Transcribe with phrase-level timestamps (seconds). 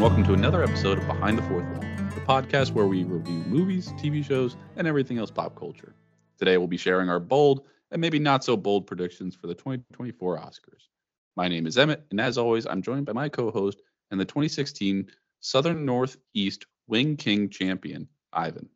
[0.00, 1.80] Hello, and welcome to another episode of Behind the Fourth Wall,
[2.14, 5.94] the podcast where we review movies, TV shows, and everything else pop culture.
[6.38, 10.38] Today, we'll be sharing our bold and maybe not so bold predictions for the 2024
[10.38, 10.88] Oscars.
[11.36, 14.24] My name is Emmett, and as always, I'm joined by my co host and the
[14.24, 15.06] 2016
[15.40, 18.70] Southern Northeast Wing King champion, Ivan.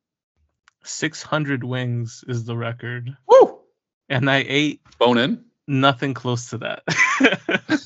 [0.84, 3.17] 600 wings is the record.
[3.27, 3.61] Woo!
[4.11, 5.43] And I ate Bone in.
[5.67, 6.83] nothing close to that.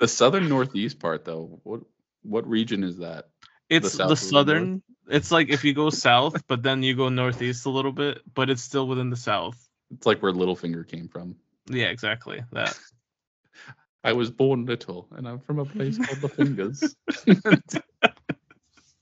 [0.00, 1.80] The Southern Northeast part, though, what
[2.22, 3.28] what region is that?
[3.70, 4.82] it's the, the southern.
[5.08, 8.50] It's like if you go south, but then you go northeast a little bit, but
[8.50, 9.68] it's still within the south.
[9.90, 11.36] It's like where Littlefinger came from.
[11.66, 12.42] Yeah, exactly.
[12.52, 12.78] That.
[14.04, 16.94] I was born little, and I'm from a place called the Fingers.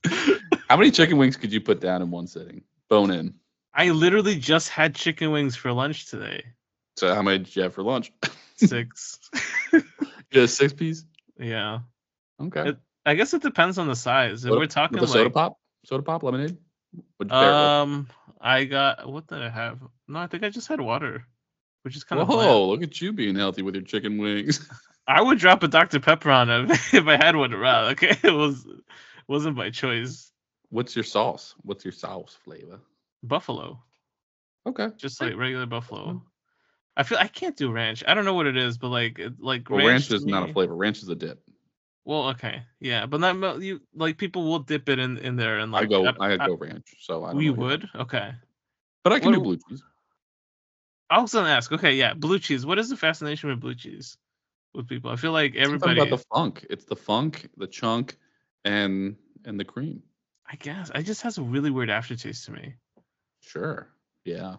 [0.69, 2.63] How many chicken wings could you put down in one sitting?
[2.89, 3.33] Bone in.
[3.73, 6.43] I literally just had chicken wings for lunch today.
[6.97, 8.11] So how many did you have for lunch?
[8.55, 9.19] Six.
[10.31, 11.05] Just six piece.
[11.39, 11.79] yeah.
[12.41, 12.69] Okay.
[12.69, 14.43] It- I guess it depends on the size.
[14.43, 16.57] If we're talking a soda like pop, soda pop, lemonade.
[17.15, 17.71] What'd you pair it with?
[17.71, 18.07] um,
[18.41, 19.79] I got what did I have?
[20.09, 21.25] No, I think I just had water,
[21.83, 22.67] which is kind of Whoa!
[22.67, 24.69] Look at you being healthy with your chicken wings.
[25.07, 26.01] I would drop a Dr.
[26.01, 27.91] Pepper on it if I had one around.
[27.93, 28.67] Okay, it was
[29.25, 30.29] wasn't by choice.
[30.69, 31.55] What's your sauce?
[31.61, 32.81] What's your sauce flavor?
[33.23, 33.81] Buffalo,
[34.65, 34.89] Okay.
[34.97, 36.21] just like regular buffalo.
[36.97, 38.03] I feel I can't do ranch.
[38.07, 40.51] I don't know what it is, but like like Well, ranch, ranch is not a
[40.51, 40.75] flavor.
[40.75, 41.39] Ranch is a dip.
[42.05, 45.75] Well, okay, yeah, but not you like people will dip it in in there and
[45.75, 46.07] I like go.
[46.07, 46.95] I, I, I- go ranch.
[46.99, 48.31] So I we what would okay.
[49.03, 49.83] but I can do blue cheese.
[51.09, 51.71] I was gonna ask.
[51.71, 52.65] Okay, yeah, blue cheese.
[52.65, 54.17] What is the fascination with blue cheese
[54.73, 55.11] with people?
[55.11, 55.99] I feel like everybody.
[55.99, 56.65] about the funk.
[56.69, 58.17] It's the funk, the chunk,
[58.65, 60.01] and and the cream.
[60.49, 62.73] I guess it just has a really weird aftertaste to me.
[63.41, 63.87] Sure.
[64.25, 64.55] Yeah.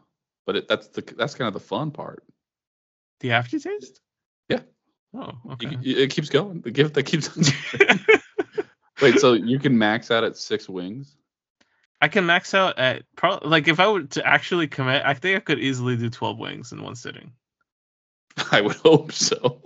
[0.48, 2.24] But it, that's the that's kind of the fun part.
[3.20, 4.00] The aftertaste?
[4.48, 4.60] Yeah.
[5.14, 5.66] Oh, You okay.
[5.68, 6.62] can- it keeps going.
[6.62, 7.28] The gift that keeps.
[7.36, 7.44] On.
[9.02, 11.14] Wait, so you can max out at six wings?
[12.00, 15.36] I can max out at probably like if I were to actually commit, I think
[15.36, 17.32] I could easily do 12 wings in one sitting.
[18.50, 19.60] I would hope so.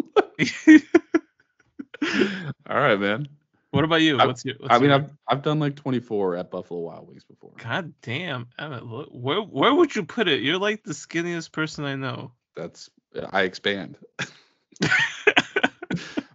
[2.68, 3.28] All right, man.
[3.72, 4.18] What about you?
[4.18, 4.54] I- What's your?
[4.60, 7.52] What's I mean, your- I've I've done like 24 at Buffalo Wild Wings before.
[7.58, 10.40] God damn, Emmett, look, where where would you put it?
[10.42, 12.32] You're like the skinniest person I know.
[12.54, 12.88] That's
[13.32, 13.98] I expand.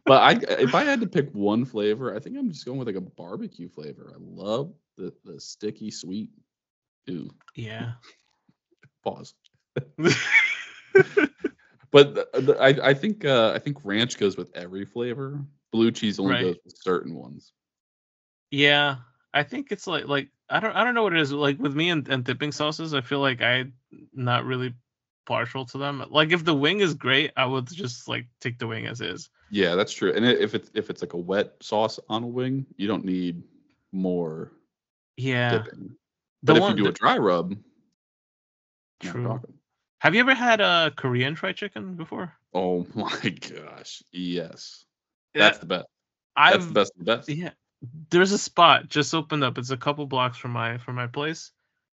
[0.06, 0.31] But I
[0.62, 3.02] if I had to pick one flavor, I think I'm just going with like a
[3.02, 4.14] barbecue flavor.
[4.16, 6.30] I love the the sticky sweet.
[7.09, 7.94] Ooh, yeah.
[9.04, 9.34] pause.
[11.90, 15.40] But the, the, I I think uh, I think ranch goes with every flavor.
[15.72, 16.44] Blue cheese only Right.
[16.45, 17.51] goes with certain ones.
[18.51, 18.97] Yeah.
[19.33, 21.31] I think it's like like I don't I don't know what it is.
[21.31, 23.73] Like with me and, and dipping sauces, I feel like I'm
[24.13, 24.73] not really
[25.25, 26.03] partial to them.
[26.09, 29.29] Like if the wing is great, I would just like take the wing as is.
[29.51, 30.13] Yeah, that's true.
[30.13, 33.44] And if it's if it's like a wet sauce on a wing, you don't need
[33.91, 34.51] more
[35.17, 35.63] Yeah.
[35.63, 35.95] dipping.
[36.44, 37.56] The But if one you do a dry rub,
[39.01, 39.39] True.
[40.00, 42.33] Have you ever had a Korean fried chicken before?
[42.53, 44.85] Oh my gosh, yes,
[45.40, 45.86] that's the best.
[46.36, 47.30] That's I've the best of the best.
[47.30, 47.52] yeah.
[48.09, 49.58] There's a spot just opened up.
[49.58, 51.52] It's a couple blocks from my from my place.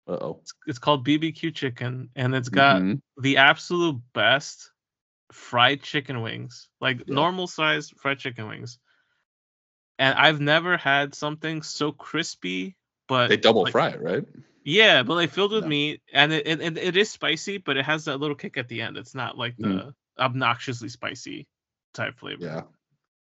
[0.08, 0.38] Uh oh.
[0.42, 2.82] It's, it's called BBQ Chicken, and it's got
[3.18, 4.70] the absolute best
[5.32, 7.14] fried chicken wings, like Yeah.
[7.14, 8.78] normal size fried chicken wings.
[9.98, 12.76] And I've never had something so crispy,
[13.08, 14.24] but They double like- fry it, right?
[14.64, 18.04] Yeah, but like filled with meat, and it, it it is spicy, but it has
[18.04, 18.96] that little kick at the end.
[18.96, 19.94] It's not like the Mhm.
[20.18, 21.48] obnoxiously spicy
[21.94, 22.44] type flavor.
[22.44, 22.62] Yeah.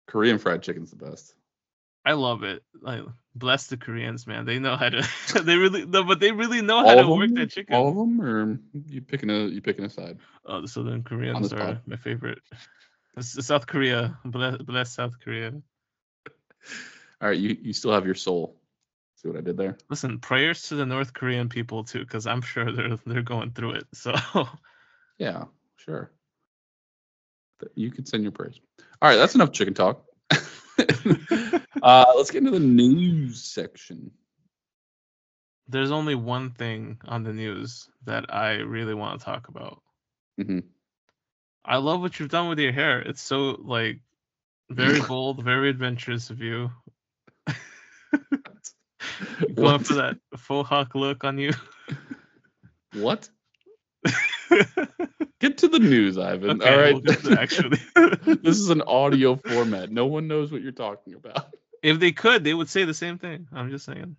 [0.07, 1.35] Korean fried chicken's the best.
[2.05, 2.63] I love it.
[2.81, 3.03] Like
[3.35, 4.45] bless the Koreans, man.
[4.45, 5.03] They know how to.
[5.43, 7.35] they really no, but they really know how All to work them?
[7.37, 7.75] that chicken.
[7.75, 10.19] All of them, or you picking a you picking a side?
[10.45, 12.41] Oh, the Southern Koreans are my favorite.
[13.21, 15.53] South Korea, bless, bless South Korea.
[17.21, 18.57] All right, you you still have your soul.
[19.17, 19.79] See what I did there?
[19.89, 23.77] Listen, prayers to the North Korean people too, because I'm sure they're they're going through
[23.77, 23.85] it.
[23.95, 24.15] So
[25.19, 25.45] Yeah,
[25.77, 26.11] sure.
[27.75, 28.61] You can send your prayers.
[29.03, 30.05] All right, that's enough chicken talk.
[31.83, 34.11] uh, let's get into the news section.
[35.69, 39.83] there's only one thing on the news that I really want to talk about.
[40.37, 40.61] hmm
[41.65, 43.01] I love what you've done with your hair.
[43.01, 44.01] It's so like
[44.71, 46.71] very bold, very adventurous of you.
[49.55, 51.53] Going for that faux hawk look on you.
[52.93, 53.29] What?
[55.45, 56.63] Get to the news, Ivan.
[56.63, 56.95] Okay, All right.
[56.95, 57.79] we'll actually.
[58.43, 59.91] this is an audio format.
[59.93, 61.49] No one knows what you're talking about.
[61.83, 63.47] if they could, they would say the same thing.
[63.53, 64.17] I'm just saying.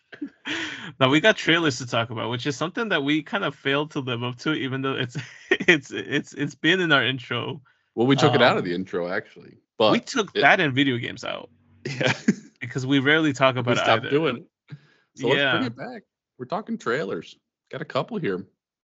[1.00, 3.92] now we got trailers to talk about, which is something that we kind of failed
[3.92, 5.16] to live up to, even though it's
[5.50, 7.62] it's it's it's been in our intro.
[7.94, 9.56] Well, we took it out of Um, the intro, actually.
[9.78, 11.48] But we took it- that in video games out
[11.86, 12.12] yeah,
[12.60, 14.10] because we rarely talk we about it stopped either.
[14.10, 14.76] doing it.
[15.16, 15.52] So let's Yeah.
[15.52, 16.02] bring it back.
[16.38, 17.34] We're talking trailers.
[17.70, 18.44] Got a couple here.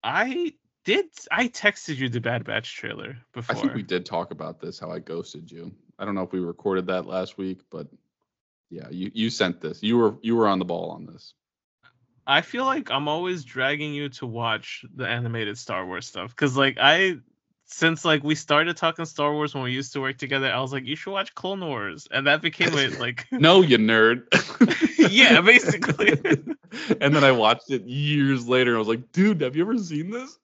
[0.04, 0.54] I
[0.88, 1.06] did.
[1.30, 3.56] I texted you the Bad Batch trailer before.
[3.56, 4.80] I think we did talk about this.
[4.80, 5.74] How I ghosted you.
[6.00, 7.88] I don't know if we recorded that last week, but
[8.69, 9.84] yeah, you you sent this.
[9.84, 11.34] You were you were on the ball on this.
[12.25, 16.57] I feel like I'm always dragging you to watch the animated Star Wars stuff because,
[16.57, 17.18] like, I
[17.68, 20.72] since like we started talking Star Wars when we used to work together, I was
[20.72, 22.88] like, you should watch Clone Wars, and that became it.
[23.00, 24.24] Like, No, you nerd.
[25.12, 26.14] yeah, basically.
[27.02, 28.72] and then I watched it years later.
[28.72, 30.40] And I was like, dude, have you ever seen this?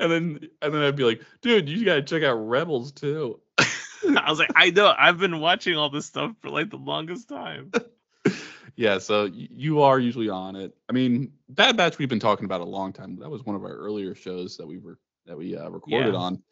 [0.00, 3.40] and then and then I'd be like, dude, you gotta check out Rebels too.
[3.58, 7.28] I was like, I know, I've been watching all this stuff for like the longest
[7.28, 7.70] time.
[8.80, 10.72] Yeah, so you are usually on it.
[10.88, 13.14] I mean, Bad Batch we've been talking about a long time.
[13.16, 16.18] That was one of our earlier shows that we were that we uh, recorded Yeah.
[16.18, 16.42] on.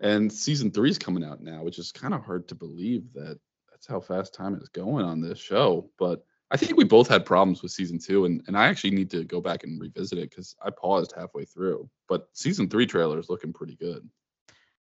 [0.00, 3.38] And season three is coming out now, which is kind of hard to believe that
[3.70, 5.88] that's how fast time is going on this show.
[6.00, 9.10] But I think we both had problems with season two, and, and I actually need
[9.12, 11.88] to go back and revisit it because I paused halfway through.
[12.08, 14.08] But season three trailer is looking pretty good.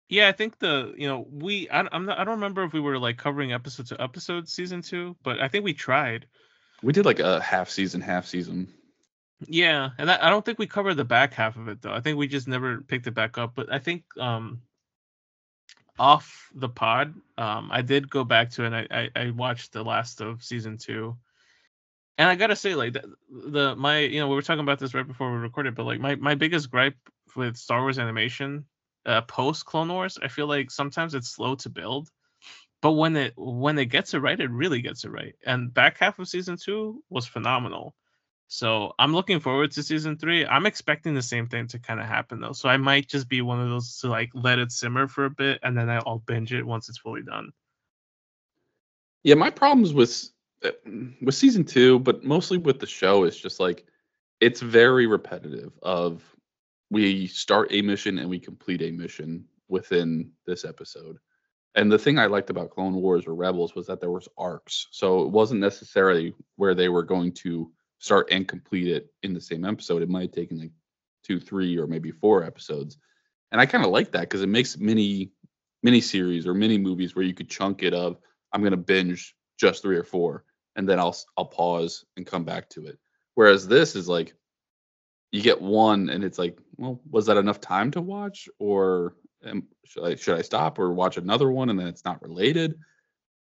[0.08, 2.80] Yeah, I think the you know we I, I'm not I don't remember if we
[2.80, 6.26] were like covering episode to episode season two, but I think we tried.
[6.84, 8.68] We did like a half season, half season.
[9.46, 11.92] Yeah, and I, I don't think we covered the back half of it though.
[11.92, 13.54] I think we just never picked it back up.
[13.54, 14.60] But I think um
[15.98, 19.72] off the pod, um I did go back to it and I I, I watched
[19.72, 21.16] the last of season two.
[22.18, 24.94] And I gotta say, like the, the my you know we were talking about this
[24.94, 26.96] right before we recorded, but like my my biggest gripe
[27.34, 28.66] with Star Wars animation,
[29.06, 32.10] uh, post Clone Wars, I feel like sometimes it's slow to build,
[32.84, 35.34] but when it when it gets it right, it really gets it right.
[35.46, 37.94] And back half of season two was phenomenal.
[38.48, 40.44] So I'm looking forward to season three.
[40.44, 42.52] I'm expecting the same thing to kind of happen though.
[42.52, 45.30] So I might just be one of those to like let it simmer for a
[45.30, 47.52] bit and then I'll binge it once it's fully done.
[49.22, 50.28] Yeah, my problems with
[50.62, 50.72] uh,
[51.22, 53.86] with season two, but mostly with the show is just like
[54.40, 55.72] it's very repetitive.
[55.82, 56.22] Of
[56.90, 61.16] we start a mission and we complete a mission within this episode.
[61.74, 64.86] And the thing I liked about Clone Wars or Rebels was that there was arcs,
[64.90, 69.40] so it wasn't necessarily where they were going to start and complete it in the
[69.40, 70.02] same episode.
[70.02, 70.70] It might have taken like
[71.24, 72.98] two, three, or maybe four episodes.
[73.50, 75.32] And I kind of like that because it makes mini
[75.82, 78.18] mini series or mini movies where you could chunk it of
[78.52, 80.44] I'm gonna binge just three or four,
[80.76, 82.98] and then I'll I'll pause and come back to it.
[83.34, 84.34] Whereas this is like
[85.32, 89.68] you get one, and it's like, well, was that enough time to watch, or am,
[89.84, 92.78] should I should I stop or watch another one, and then it's not related?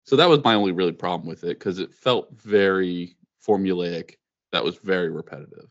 [0.06, 4.16] So that was my only really problem with it because it felt very formulaic.
[4.52, 5.70] That was very repetitive.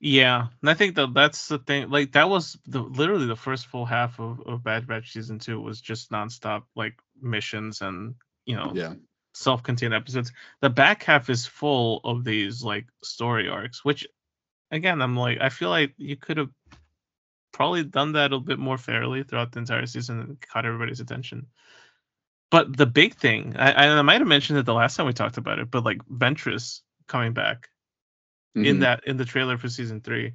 [0.00, 1.90] Yeah, and I think that that's the thing.
[1.90, 5.60] Like that was the literally the first full half of, of Bad Batch season two
[5.60, 8.14] was just nonstop like missions and
[8.46, 8.94] you know Yeah,
[9.34, 10.32] self-contained episodes.
[10.60, 14.06] The back half is full of these like story arcs, which
[14.70, 16.50] again I'm like I feel like you could have
[17.52, 21.46] probably done that a bit more fairly throughout the entire season and caught everybody's attention.
[22.50, 25.38] But the big thing, I, I might have mentioned it the last time we talked
[25.38, 27.68] about it, but like Ventress coming back
[28.54, 28.80] in Mhm.
[28.80, 30.34] that in the trailer for season three,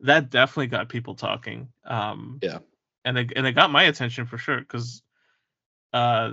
[0.00, 1.68] that definitely got people talking.
[1.84, 2.58] Um, Yeah.
[3.04, 5.02] and it and it got my attention for sure because
[5.92, 6.32] uh,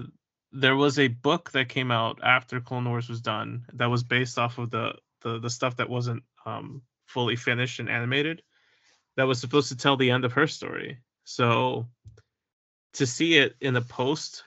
[0.51, 4.37] there was a book that came out after Clone Wars was done that was based
[4.37, 8.41] off of the the the stuff that wasn't um, fully finished and animated
[9.17, 10.99] that was supposed to tell the end of her story.
[11.23, 11.87] So
[12.93, 14.43] to see it in the post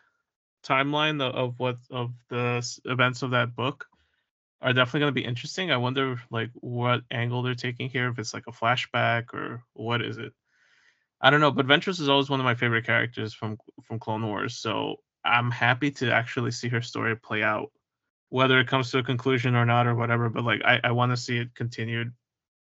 [0.64, 3.86] timeline of, what of the events of that book
[4.60, 5.70] are definitely going to be interesting.
[5.70, 10.02] I wonder like what angle they're taking here if it's like a flashback or what
[10.02, 10.32] is it.
[11.20, 14.26] I don't know, but Ventress is always one of my favorite characters from from Clone
[14.26, 17.70] Wars, so I'm happy to actually see her story play out
[18.28, 21.12] whether it comes to a conclusion or not or whatever, but like I I want
[21.12, 22.12] to see it continued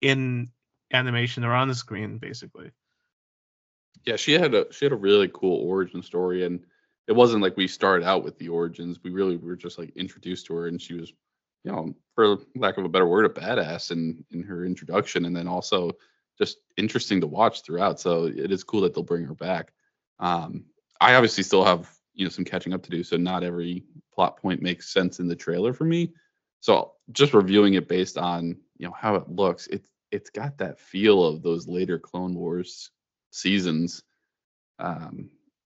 [0.02, 0.52] in
[0.94, 2.72] animation or on the screen basically.
[4.06, 6.64] yeah, she had a she had a really cool origin story, and
[7.08, 9.00] it wasn't like we started out with the origins.
[9.04, 11.12] We really were just like introduced to her, and she was,
[11.64, 15.36] you know, for lack of a better word, a badass in in her introduction, and
[15.36, 15.92] then also
[16.38, 18.00] just interesting to watch throughout.
[18.00, 19.72] So it is cool that they'll bring her back.
[20.20, 20.66] Um,
[21.02, 24.38] I obviously still have you know some catching up to do, so not every plot
[24.38, 26.14] point makes sense in the trailer for me.
[26.62, 30.80] So just reviewing it based on you know how it looks, it's it's got that
[30.80, 32.92] feel of those later Clone Wars
[33.32, 34.02] seasons
[34.80, 35.30] um,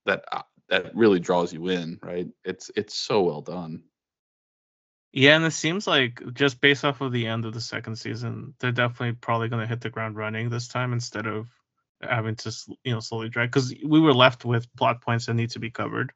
[0.06, 2.28] that uh, that really draws you in, right?
[2.44, 3.82] It's it's so well done.
[5.12, 8.54] Yeah, and it seems like just based off of the end of the second season,
[8.60, 11.48] they're definitely probably going to hit the ground running this time instead of
[12.02, 12.54] having to
[12.84, 15.70] you know slowly drag because we were left with plot points that need to be
[15.70, 16.12] covered.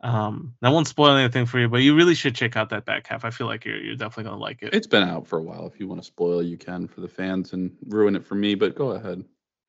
[0.00, 3.06] Um, I won't spoil anything for you, but you really should check out that back
[3.06, 3.24] half.
[3.24, 4.74] I feel like you're you're definitely gonna like it.
[4.74, 5.66] It's been out for a while.
[5.66, 8.54] If you want to spoil, you can for the fans and ruin it for me.
[8.54, 9.24] But go ahead.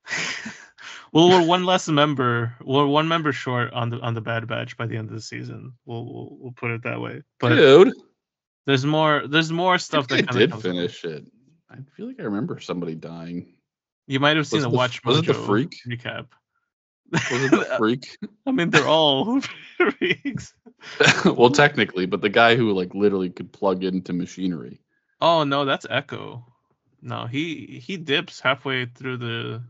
[1.13, 2.53] well, we're one less member.
[2.63, 5.21] We're one member short on the on the Bad Batch by the end of the
[5.21, 5.73] season.
[5.85, 7.21] We'll we'll, we'll put it that way.
[7.39, 7.93] But Dude,
[8.65, 9.27] there's more.
[9.27, 11.25] There's more stuff I that I did finish it.
[11.69, 13.53] I feel like I remember somebody dying.
[14.07, 15.75] You might have seen Was the the- Watch was it the Mojo Freak?
[15.87, 16.27] recap.
[17.11, 18.17] Was it the freak?
[18.45, 19.41] I mean, they're all
[19.77, 20.53] freaks.
[21.25, 24.79] well, technically, but the guy who like literally could plug into machinery.
[25.21, 26.45] Oh no, that's Echo.
[27.01, 29.63] No, he he dips halfway through the.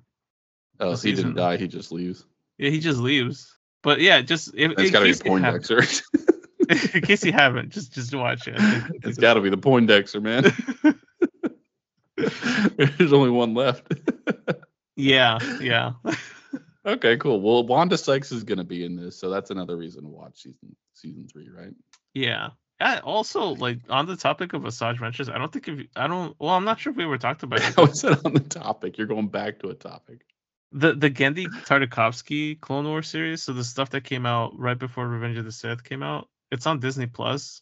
[0.79, 1.57] Oh, The he didn't die.
[1.57, 2.25] He just leaves.
[2.57, 3.51] Yeah, he just leaves.
[3.83, 5.83] But yeah, just if, It's got to be Poindexter.
[6.69, 8.55] in case you haven't, just just watch it.
[9.03, 10.43] It's got to be the Poindexter, man.
[12.97, 13.93] There's only one left.
[14.95, 15.93] yeah, yeah.
[16.85, 17.41] Okay, cool.
[17.41, 20.75] Well, Wanda Sykes is gonna be in this, so that's another reason to watch season
[20.93, 21.73] season three, right?
[22.13, 22.49] Yeah.
[22.79, 26.35] I also like on the topic of Asajj Ventress, I don't think if I don't
[26.39, 27.73] well, I'm not sure if we ever talked about it.
[27.75, 28.97] How is it on the topic?
[28.97, 30.25] You're going back to a topic.
[30.73, 35.07] the the Genndy Tartakovsky Clone Wars series, so the stuff that came out right before
[35.07, 37.61] Revenge of the Sith came out, it's on Disney Plus.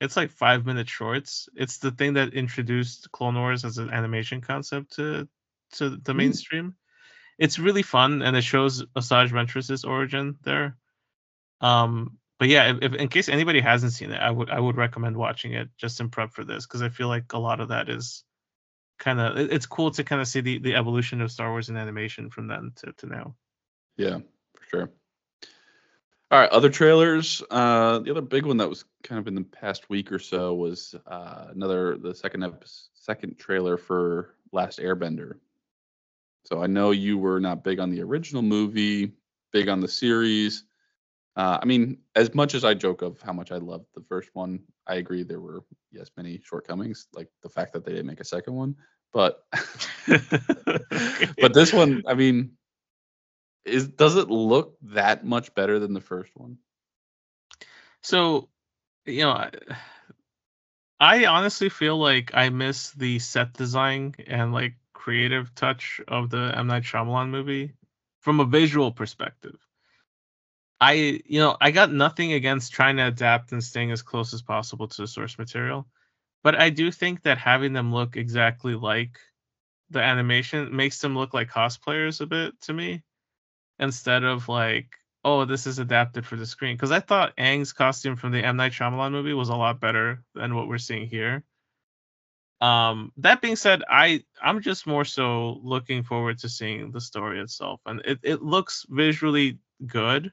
[0.00, 1.48] It's like five minute shorts.
[1.54, 5.28] It's the thing that introduced Clone Wars as an animation concept to
[5.72, 6.18] to the Hmm.
[6.18, 6.74] mainstream.
[7.38, 10.76] It's really fun and it shows Asajj Ventress's origin there.
[11.60, 15.16] Um, but yeah, if, in case anybody hasn't seen it, I would I would recommend
[15.16, 17.88] watching it just in prep for this because I feel like a lot of that
[17.88, 18.24] is
[18.98, 21.76] kind of it's cool to kind of see the, the evolution of Star Wars in
[21.76, 23.34] animation from then to, to now.
[23.96, 24.18] Yeah,
[24.54, 24.90] for sure.
[26.30, 27.42] All right, other trailers.
[27.50, 30.54] Uh, the other big one that was kind of in the past week or so
[30.54, 35.36] was uh, another the second episode, second trailer for Last Airbender.
[36.44, 39.12] So I know you were not big on the original movie,
[39.52, 40.64] big on the series.
[41.36, 44.30] Uh, I mean, as much as I joke of how much I loved the first
[44.34, 48.20] one, I agree there were yes many shortcomings, like the fact that they didn't make
[48.20, 48.76] a second one.
[49.12, 49.44] But
[50.06, 52.52] but this one, I mean,
[53.64, 56.58] is does it look that much better than the first one?
[58.04, 58.48] so
[59.06, 59.50] you know I,
[61.00, 66.52] I honestly feel like I miss the set design and like creative touch of the
[66.56, 67.74] M Night Shyamalan movie
[68.20, 69.58] from a visual perspective.
[70.80, 74.42] I you know I got nothing against trying to adapt and staying as close as
[74.42, 75.86] possible to the source material,
[76.42, 79.18] but I do think that having them look exactly like
[79.90, 83.02] the animation makes them look like cosplayers a bit to me
[83.78, 88.16] instead of like oh this is adapted for the screen because I thought Aang's costume
[88.16, 91.44] from the M Night Shyamalan movie was a lot better than what we're seeing here.
[92.64, 97.40] Um, that being said, I I'm just more so looking forward to seeing the story
[97.40, 100.32] itself, and it it looks visually good.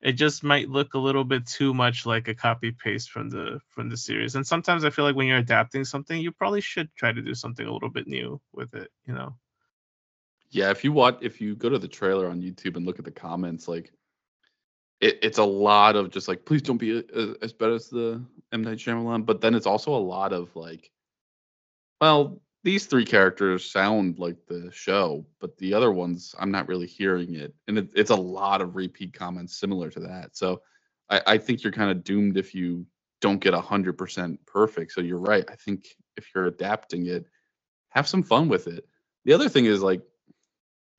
[0.00, 3.60] It just might look a little bit too much like a copy paste from the
[3.68, 4.34] from the series.
[4.36, 7.34] And sometimes I feel like when you're adapting something, you probably should try to do
[7.34, 8.90] something a little bit new with it.
[9.06, 9.34] You know?
[10.50, 13.04] Yeah, if you watch, if you go to the trailer on YouTube and look at
[13.04, 13.92] the comments, like
[15.00, 18.24] it, it's a lot of just like, please don't be as, as bad as the
[18.52, 20.90] M Night Shyamalan, but then it's also a lot of like,
[22.00, 26.86] well, these three characters sound like the show, but the other ones, I'm not really
[26.86, 30.36] hearing it, and it, it's a lot of repeat comments similar to that.
[30.36, 30.62] So
[31.08, 32.86] I, I think you're kind of doomed if you
[33.20, 34.92] don't get a hundred percent perfect.
[34.92, 35.44] So you're right.
[35.48, 37.26] I think if you're adapting it,
[37.90, 38.86] have some fun with it.
[39.24, 40.02] The other thing is like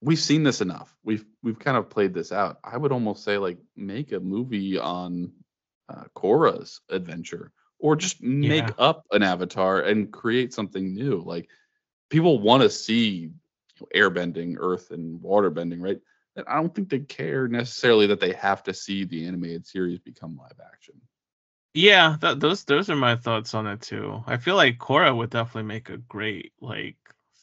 [0.02, 0.96] we've seen this enough.
[1.04, 2.60] We've we've kind of played this out.
[2.64, 5.32] I would almost say like make a movie on
[5.90, 6.04] uh,
[6.90, 8.74] adventure, or just make Yeah.
[8.78, 11.22] up an avatar and create something new.
[11.26, 11.50] Like
[12.10, 13.32] people want to see you
[13.82, 16.00] know, airbending, earth and water bending, right?
[16.36, 20.00] And I don't think they care necessarily that they have to see the animated series
[20.00, 20.96] become live action.
[21.74, 24.24] Yeah, that, those those are my thoughts on it too.
[24.28, 26.98] I feel like Korra would definitely make a great like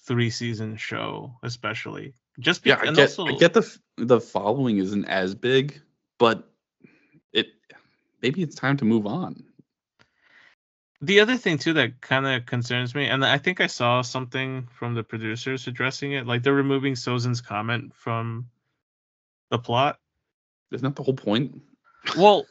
[0.05, 2.89] three season show, especially just Yeah, because.
[2.91, 5.81] I get, also, I get the the following isn't as big,
[6.19, 6.51] but
[7.33, 7.49] it
[8.23, 9.45] maybe it's time to move on.
[11.03, 14.69] The other thing too that kind of concerns me, and I think I saw something
[14.79, 18.49] from the producers addressing it, like they're removing Sozin's comet from
[19.51, 19.99] the plot.
[20.73, 21.61] Isn't that the whole point?
[22.17, 22.47] Well,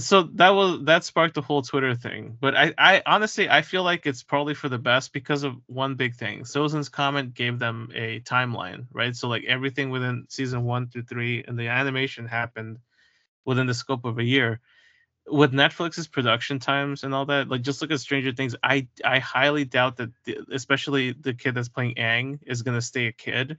[0.00, 2.36] so that was that sparked the whole Twitter thing.
[2.40, 5.94] But I, I honestly I feel like it's probably for the best because of one
[5.94, 6.44] big thing.
[6.44, 9.14] Sozin's comet gave them a timeline, right?
[9.14, 12.78] So like everything within season one through three and the animation happened
[13.44, 14.60] within the scope of a year.
[15.26, 18.54] With Netflix's production times and all that, like just look at Stranger Things.
[18.62, 23.06] I I highly doubt that, the, especially the kid that's playing Aang, is gonna stay
[23.06, 23.58] a kid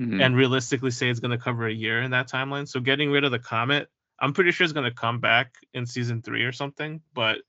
[0.00, 0.22] Mhm.
[0.24, 2.66] and realistically say it's going to cover a year in that timeline.
[2.66, 5.84] So getting rid of the comet, I'm pretty sure it's going to come back in
[5.84, 7.02] season three or something.
[7.12, 7.42] But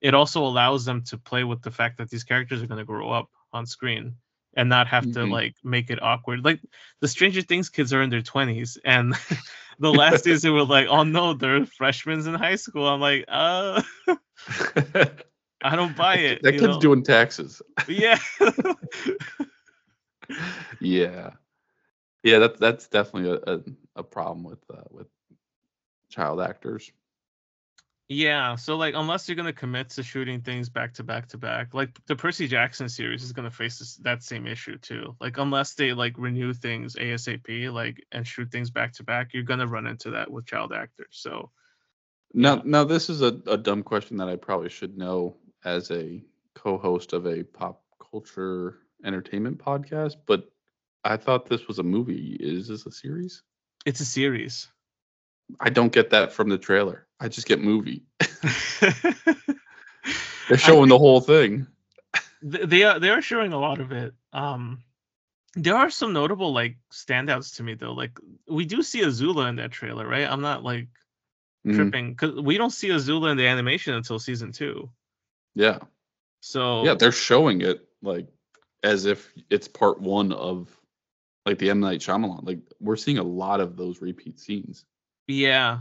[0.00, 2.84] it also allows them to play with the fact that these characters are going to
[2.84, 4.16] grow up on screen
[4.56, 5.30] and not have to Mhm.
[5.30, 6.44] like make it awkward.
[6.44, 6.60] Like
[7.00, 9.14] the Stranger Things kids are in their 20s, and
[9.78, 13.24] the last days they were like, "Oh no, they're freshmen in high school." I'm like,
[13.28, 13.82] uh,
[15.62, 16.42] I don't buy it.
[16.42, 16.80] that kid's know?
[16.80, 17.62] doing taxes.
[17.86, 18.18] yeah.
[20.80, 21.30] yeah,
[22.22, 22.38] yeah.
[22.38, 23.60] That that's definitely a, a,
[23.96, 25.08] a problem with uh, with
[26.10, 26.90] child actors.
[28.08, 31.74] Yeah, so like unless you're gonna commit to shooting things back to back to back,
[31.74, 35.16] like the Percy Jackson series is gonna face this, that same issue too.
[35.20, 39.42] Like unless they like renew things ASAP, like and shoot things back to back, you're
[39.42, 41.08] gonna run into that with child actors.
[41.10, 41.50] So
[42.32, 42.62] Now, Yeah.
[42.64, 46.22] now this is a, a dumb question that I probably should know as a
[46.54, 50.48] co-host of a pop culture entertainment podcast, but
[51.04, 52.36] I thought this was a movie.
[52.38, 53.42] Is this a series?
[53.84, 54.68] it's a series.
[55.60, 57.06] I don't get that from the trailer.
[57.20, 58.02] I just get movie.
[60.48, 61.66] They're showing the whole thing.
[62.42, 64.14] they are they are showing a lot of it.
[64.32, 64.82] Um,
[65.54, 67.92] there are some notable like standouts to me though.
[67.92, 70.28] Like we do see Azula in that trailer, right?
[70.30, 70.88] I'm not like
[71.66, 71.74] Mhm.
[71.74, 74.90] tripping because we don't see Azula in the animation until season two.
[75.54, 75.78] Yeah,
[76.40, 76.94] So yeah.
[76.94, 78.28] They're showing it like
[78.82, 80.68] as if it's part one of
[81.46, 82.44] like the M Night Shyamalan.
[82.46, 84.84] Like we're seeing a lot of those repeat scenes.
[85.26, 85.78] Yeah,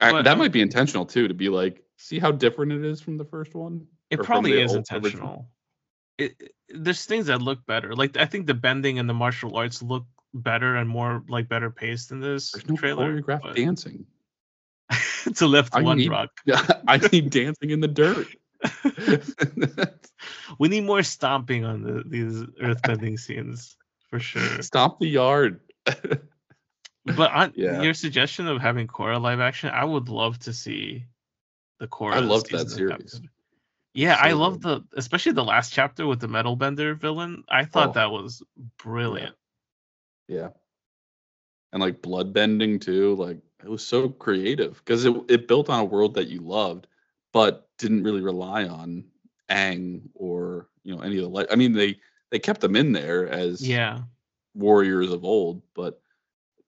[0.00, 3.00] I- But, that might be intentional too, to be like, see how different it is
[3.00, 3.86] from the first one.
[4.10, 5.48] It probably is intentional.
[6.18, 7.94] It, it- there's things that look better.
[7.94, 11.70] Like I think the bending and the martial arts look better and more like better
[11.70, 13.20] paced in this There's no trailer.
[13.22, 14.04] choreographed but- dancing.
[15.34, 16.30] to lift I one need- rock.
[16.88, 18.26] I need dancing in the dirt.
[20.58, 23.76] We need more stomping on the, these earthbending scenes
[24.10, 24.62] for sure.
[24.62, 25.60] Stomp the yard.
[27.16, 27.82] But on Yeah.
[27.82, 31.04] your suggestion of having Korra live action, I would love to see
[31.78, 32.14] the Korra.
[32.14, 33.12] I loved that series.
[33.12, 33.30] Captain.
[33.94, 37.44] Yeah, I love the especially the last chapter with the metal bender villain.
[37.48, 37.92] I thought Oh.
[37.92, 38.42] that was
[38.78, 39.34] brilliant.
[40.28, 40.50] yeah.
[41.72, 43.14] And like blood bending too.
[43.16, 46.86] Like it was so creative because it, it built on a world that you loved,
[47.32, 49.04] but didn't really rely on
[49.50, 51.98] Aang or you know any of the like I mean they
[52.30, 54.00] they kept them in there as Yeah.
[54.54, 56.00] warriors of old, but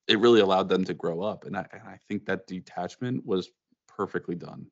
[0.08, 1.44] it really allowed them to grow up.
[1.44, 3.50] And I, and I think that detachment was
[3.88, 4.66] perfectly done.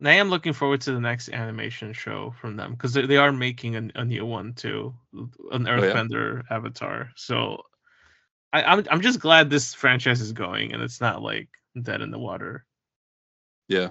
[0.00, 3.16] And I am looking forward to the next animation show from them because they, they
[3.16, 5.92] are making a, a new one too, an Oh, yeah?
[5.92, 7.10] Earthbender Avatar.
[7.16, 7.62] So
[8.52, 11.48] I, I'm I'm just glad this franchise is going and it's not like
[11.82, 12.64] dead in the water.
[13.66, 13.88] Yeah.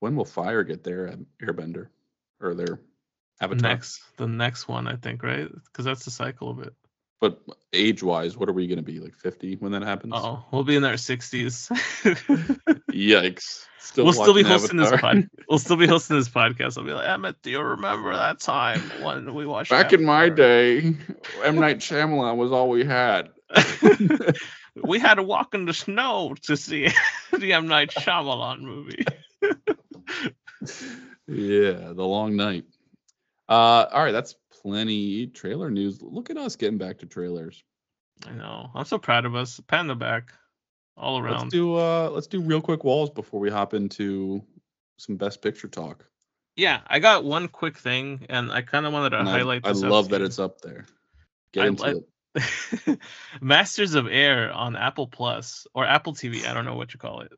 [0.00, 1.88] When will Fire get their um, Airbender
[2.40, 2.80] or their
[3.40, 3.70] Avatar?
[3.70, 5.48] Next, the next one, I think, right?
[5.66, 6.74] Because that's the cycle of it.
[7.20, 7.40] But
[7.72, 10.12] age wise, what are we going to be like 50 when that happens?
[10.14, 11.68] Oh, we'll be in our sixties.
[12.92, 13.66] Yikes!
[13.78, 15.14] Still we'll still be hosting this Avatar.
[15.14, 15.30] pod.
[15.48, 16.76] We'll still be hosting this podcast.
[16.76, 19.70] I'll be like, Emmett, do you remember that time when we watched?
[19.70, 20.96] Back in my day,
[21.42, 23.30] M Night Shyamalan was all we had.
[24.84, 26.90] we had to walk in the snow to see
[27.32, 29.04] the M Night Shyamalan movie.
[31.28, 32.64] yeah, the long night.
[33.48, 34.34] Uh, all right, that's
[34.66, 36.02] plenty trailer news.
[36.02, 37.62] Look at us getting back to trailers.
[38.26, 38.70] I know.
[38.74, 39.60] I'm so proud of us.
[39.68, 40.32] Pat in the back,
[40.96, 41.42] all around.
[41.42, 44.42] Let's do uh let's do real quick walls before we hop into
[44.98, 46.04] some best picture talk.
[46.56, 49.62] Yeah, I got one quick thing, and I kind of wanted to And highlight.
[49.66, 50.86] I this out love that it's up there.
[51.52, 52.98] Get I into like- it.
[53.40, 56.46] Masters of Air on Apple Plus or Apple TV.
[56.46, 57.32] I don't know what you call it.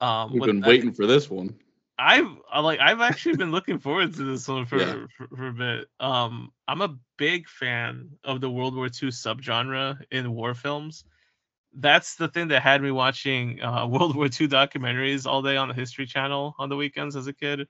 [0.00, 1.56] Um, We've been I- waiting for this one.
[2.02, 5.06] I've I like I've actually been looking forward to this one for, Yeah.
[5.16, 5.88] for for a bit.
[6.00, 11.04] Um, I'm a big fan of the World War II subgenre in war films.
[11.74, 15.68] That's the thing that had me watching uh, World War II documentaries all day on
[15.68, 17.68] the History Channel on the weekends as a kid.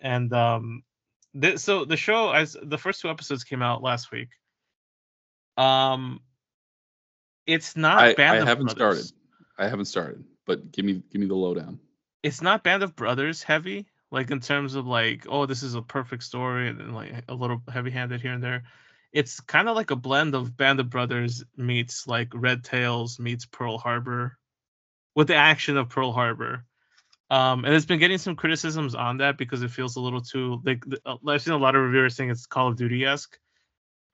[0.00, 0.82] And um,
[1.56, 4.28] so the show, as the first two episodes came out last week.
[5.56, 6.20] Um,
[7.46, 9.12] it's not I, Band I haven't Brothers started.
[9.58, 11.78] I haven't started, but give me give me the lowdown.
[12.22, 15.82] It's not Band of Brothers heavy, like in terms of like, oh, this is a
[15.82, 18.64] perfect story and like a little heavy handed here and there.
[19.12, 23.44] It's kind of like a blend of Band of Brothers meets like Red Tails meets
[23.44, 24.38] Pearl Harbor
[25.14, 26.64] with the action of Pearl Harbor.
[27.28, 30.60] Um, and it's been getting some criticisms on that because it feels a little too
[30.64, 33.38] like uh, I've seen a lot of reviewers saying it's Call of Duty esque.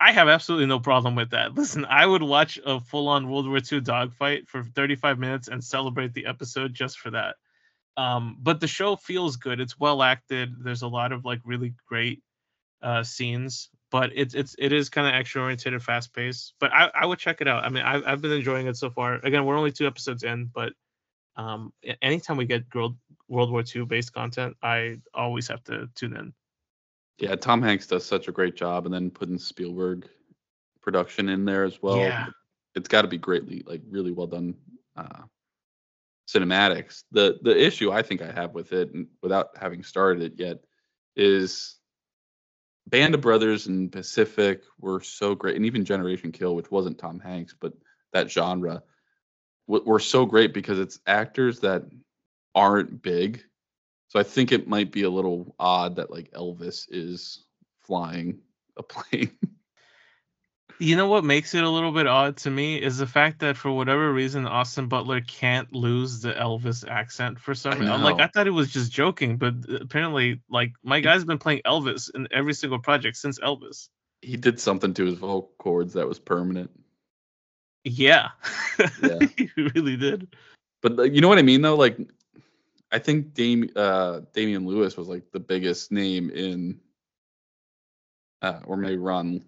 [0.01, 1.55] I have absolutely no problem with that.
[1.57, 5.62] Listen, I would watch a full on World War II dogfight for 35 minutes and
[5.62, 7.35] celebrate the episode just for that
[7.99, 11.75] um but the show feels good it's well acted there's a lot of like really
[11.87, 12.23] great
[12.83, 16.55] uh scenes but it's it's it is kind of action oriented fast paced.
[16.61, 17.65] But I, I would check it out.
[17.65, 19.15] I mean, I've I've been enjoying it so far.
[19.25, 20.73] Again, we're only two episodes in, but
[21.37, 22.97] um, anytime we get World
[23.29, 26.35] World War II based content, I always have to tune in.
[27.19, 30.09] Yeah, Tom Hanks does such a great job, and then putting Spielberg
[30.83, 31.99] production in there as well.
[31.99, 32.27] Yeah.
[32.75, 34.55] It's got to be greatly, like, really well done
[34.97, 35.23] uh,
[36.29, 37.05] cinematics.
[37.11, 38.91] The the issue I think I have with it,
[39.23, 40.59] without having started it yet,
[41.17, 41.77] is
[42.87, 47.19] Band of Brothers and Pacific were so great, and even Generation Kill, which wasn't Tom
[47.19, 47.73] Hanks, but
[48.12, 48.83] that genre
[49.67, 51.85] were so great because it's actors that
[52.55, 53.43] aren't big.
[54.09, 57.45] So I think it might be a little odd that like Elvis is
[57.81, 58.38] flying
[58.79, 59.37] a plane.
[60.81, 63.57] You know what makes it a little bit odd to me is the fact that
[63.57, 68.03] for whatever reason Austin Butler can't lose the Elvis accent for some reason.
[68.03, 72.14] Like I thought he was just joking, but apparently like my guy's been playing Elvis
[72.14, 73.88] in every single project since Elvis.
[74.23, 76.71] He did something to his vocal cords that was permanent.
[77.83, 78.29] Yeah.
[79.03, 79.19] yeah.
[79.37, 80.29] he really did.
[80.81, 81.77] But you know what I mean though?
[81.77, 81.99] Like
[82.93, 86.79] I think Dame, uh, Damian Lewis was like the biggest name in
[88.43, 89.45] uh, or maybe Ron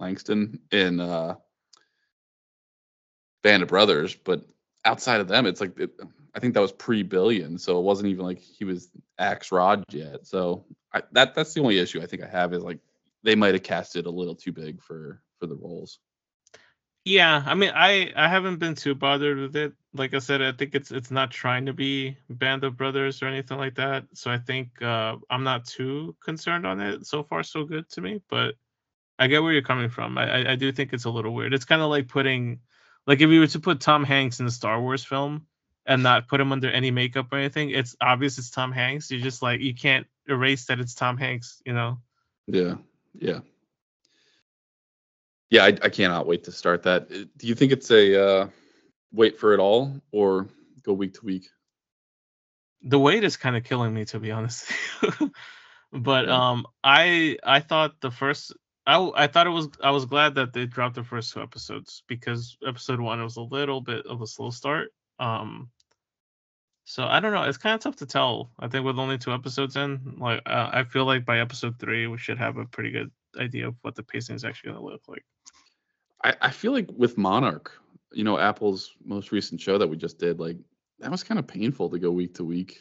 [0.00, 1.36] Langston in uh,
[3.42, 4.44] Band of Brothers, but
[4.84, 5.92] outside of them, it's like it,
[6.34, 10.26] I think that was pre-billion, so it wasn't even like he was Axelrod yet.
[10.26, 12.78] So I, that that's the only issue I think I have is like
[13.22, 15.98] they might have cast it a little too big for for the roles.
[17.04, 19.72] Yeah, I mean, I I haven't been too bothered with it.
[19.94, 23.26] Like I said, I think it's it's not trying to be Band of Brothers or
[23.26, 24.04] anything like that.
[24.14, 27.06] So I think uh, I'm not too concerned on it.
[27.06, 28.20] So far, so good to me.
[28.28, 28.54] But
[29.20, 30.16] I get where you're coming from.
[30.16, 31.52] I I, do think it's a little weird.
[31.52, 32.60] It's kind of like putting,
[33.06, 35.46] like if you were to put Tom Hanks in a Star Wars film
[35.84, 39.10] and not put him under any makeup or anything, it's obvious it's Tom Hanks.
[39.10, 41.60] You're just like you can't erase that it's Tom Hanks.
[41.66, 41.98] You know?
[42.46, 42.76] Yeah.
[43.14, 43.40] Yeah.
[45.50, 47.10] Yeah, I, I cannot wait to start that.
[47.12, 48.48] Uh, do you think it's a uh,
[49.12, 50.48] wait for it all or
[50.82, 51.48] go week to week?
[52.82, 54.70] The wait is kind of killing me, to be honest.
[55.92, 58.54] but um, I I thought the first
[58.90, 62.02] I, I thought it was I was glad that they dropped the first two episodes
[62.08, 64.92] because episode one was a little bit of a slow start.
[65.20, 65.70] Um,
[66.86, 67.44] so I don't know.
[67.44, 68.50] It's kind of tough to tell.
[68.58, 72.08] I think with only two episodes in, like uh, I feel like by episode three
[72.08, 74.90] we should have a pretty good idea of what the pacing is actually going to
[74.90, 75.24] look like.
[76.24, 77.70] I, I feel like with Monarch,
[78.12, 80.56] you know, Apple's most recent show that we just did, like
[80.98, 82.80] that was kind of painful to go week to week.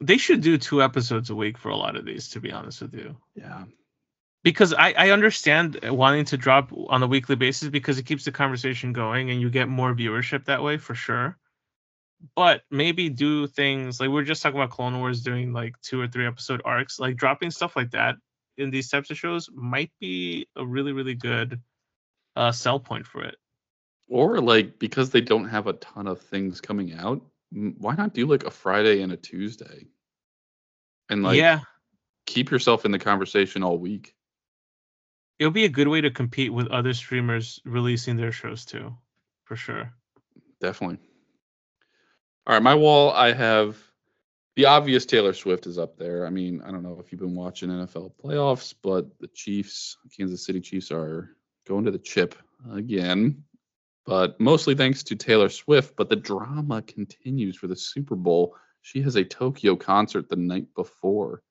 [0.00, 2.80] They should do two episodes a week for a lot of these, to be honest
[2.80, 3.16] with you.
[3.34, 3.64] Yeah
[4.44, 8.30] because I, I understand wanting to drop on a weekly basis because it keeps the
[8.30, 11.36] conversation going and you get more viewership that way for sure.
[12.36, 16.00] But maybe do things like we are just talking about Clone Wars doing like two
[16.00, 18.16] or three episode arcs, like dropping stuff like that
[18.56, 21.60] in these types of shows might be a really really good
[22.36, 23.36] uh, sell point for it.
[24.08, 28.26] Or like because they don't have a ton of things coming out, why not do
[28.26, 29.86] like a Friday and a Tuesday?
[31.10, 31.60] And like yeah,
[32.26, 34.14] keep yourself in the conversation all week
[35.38, 38.96] it'll be a good way to compete with other streamers releasing their shows too,
[39.44, 39.92] for sure.
[40.60, 40.98] Definitely.
[42.46, 43.78] All right, my wall, I have
[44.56, 46.26] the obvious Taylor Swift is up there.
[46.26, 50.44] I mean, I don't know if you've been watching NFL playoffs, but the Chiefs, Kansas
[50.44, 52.34] City Chiefs, are going to the chip
[52.72, 53.42] again,
[54.06, 55.96] but mostly thanks to Taylor Swift.
[55.96, 58.54] But the drama continues for the Super Bowl.
[58.82, 61.42] She has a Tokyo concert the night before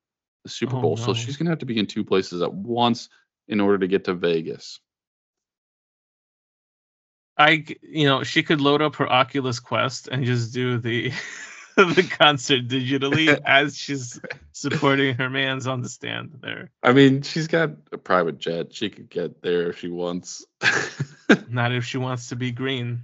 [0.44, 1.02] the Super oh, Bowl, no.
[1.02, 3.08] so she's going to have to be in two places at once
[3.48, 4.80] in order to get to Vegas.
[7.36, 11.12] I, you know, she could load up her Oculus Quest and just do the
[11.76, 14.20] the concert digitally as she's
[14.52, 16.70] supporting her man's on the stand there.
[16.82, 18.72] I mean, she's got a private jet.
[18.72, 20.46] She could get there if she wants.
[21.48, 23.02] Not if she wants to be green.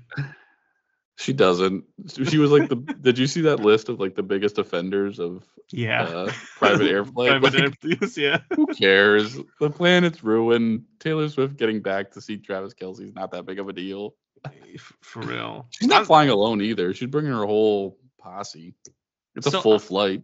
[1.21, 1.85] She doesn't.
[2.09, 2.77] She was like the.
[2.77, 7.29] did you see that list of like the biggest offenders of yeah uh, private airplane?
[7.41, 8.39] private like, airplanes, yeah.
[8.57, 9.39] Who cares?
[9.61, 10.85] The planet's ruined.
[10.99, 14.15] Taylor Swift getting back to see Travis Kelce's not that big of a deal.
[15.03, 15.67] For real.
[15.69, 16.95] She's not I'm, flying alone either.
[16.95, 18.75] She's bringing her whole posse.
[19.37, 20.23] It's a so, full flight.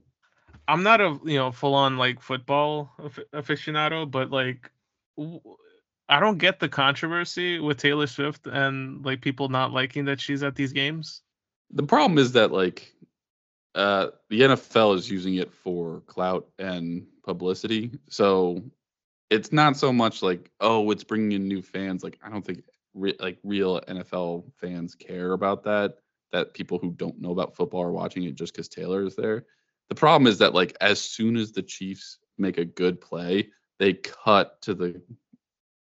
[0.66, 2.90] I'm not a you know full on like football
[3.34, 4.70] aficionado, but like
[6.08, 10.42] I don't get the controversy with Taylor Swift and like people not liking that she's
[10.42, 11.22] at these games.
[11.70, 12.94] The problem is that like
[13.74, 17.90] uh the NFL is using it for clout and publicity.
[18.08, 18.62] So
[19.30, 22.62] it's not so much like oh it's bringing in new fans like I don't think
[22.94, 25.96] re- like real NFL fans care about that
[26.32, 29.44] that people who don't know about football are watching it just cuz Taylor is there.
[29.88, 33.94] The problem is that like as soon as the Chiefs make a good play, they
[33.94, 35.00] cut to the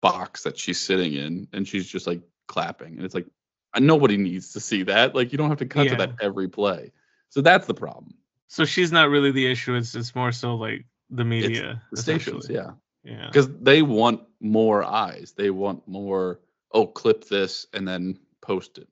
[0.02, 3.26] box that she's sitting in and she's just like clapping and it's like
[3.74, 5.14] uh, nobody needs to see that.
[5.14, 6.92] Like you don't have to cut to that every play.
[7.30, 8.14] So that's the problem.
[8.48, 9.74] So she's not really the issue.
[9.74, 11.80] It's it's more so like the media.
[11.90, 12.72] the stations yeah.
[13.04, 13.26] Yeah.
[13.26, 16.40] because they want more eyes they want more
[16.72, 18.88] oh clip this and then post it.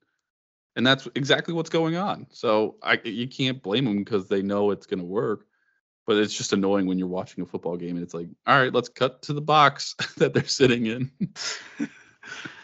[0.77, 2.27] And that's exactly what's going on.
[2.31, 5.46] So i you can't blame them because they know it's going to work
[6.11, 8.75] but it's just annoying when you're watching a football game and it's like all right
[8.75, 11.09] let's cut to the box that they're sitting in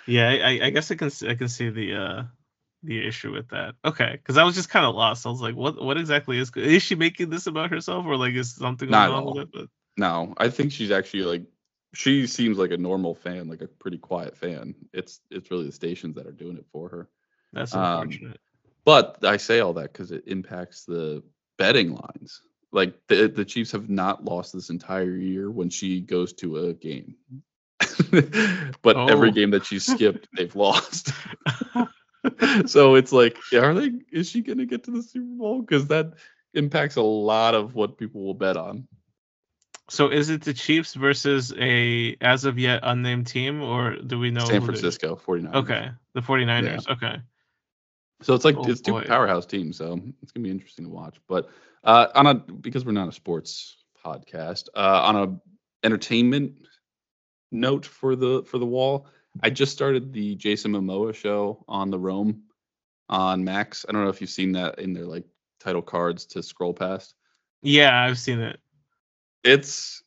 [0.09, 2.23] Yeah, I, I- guess I can I can see the uh
[2.83, 3.77] the issue with that.
[3.85, 5.27] Okay, because I was just kind of lost.
[5.27, 8.35] I was like, what what exactly is is she making this about herself or like
[8.35, 9.49] is something going on with it?
[9.53, 11.45] But no i think she's actually like
[11.95, 15.73] she seems like a normal fan like a pretty quiet fan it's it's really the
[15.73, 17.09] stations that are doing it for her
[17.53, 18.41] that's Um, unfortunate.
[18.85, 21.23] But I say all that because it impacts the
[21.57, 22.43] betting lines.
[22.77, 26.75] Like the the Chiefs have not lost this entire year when she goes to a
[26.75, 27.17] game.
[28.83, 29.33] but every Oh.
[29.33, 31.11] game that she skipped, they've lost.
[32.67, 33.93] so it's like, are they?
[34.13, 35.63] Is she going to get to the Super Bowl?
[35.63, 36.13] Because that
[36.53, 38.87] impacts a lot of what people will bet on.
[39.89, 44.31] so is it the Chiefs versus a as of yet unnamed team or do we
[44.31, 44.45] know?
[44.45, 45.55] San Francisco 49ers.
[45.55, 46.89] Okay, the 49ers.
[46.91, 47.17] Okay.
[48.23, 49.05] So it's like Oh, it's two boy.
[49.05, 51.17] powerhouse teams, so it's gonna be interesting to watch.
[51.29, 51.49] But
[51.87, 56.53] uh, on a because we're not a sports podcast, uh, on a entertainment
[57.53, 59.07] note for the for the wall,
[59.43, 62.43] I just started the Jason Momoa show on the Roam
[63.09, 63.87] on Max.
[63.89, 65.25] I don't know if you've seen that in their like
[65.61, 67.15] title cards to scroll past.
[67.63, 68.59] Yeah, I've seen it.
[69.45, 70.03] It's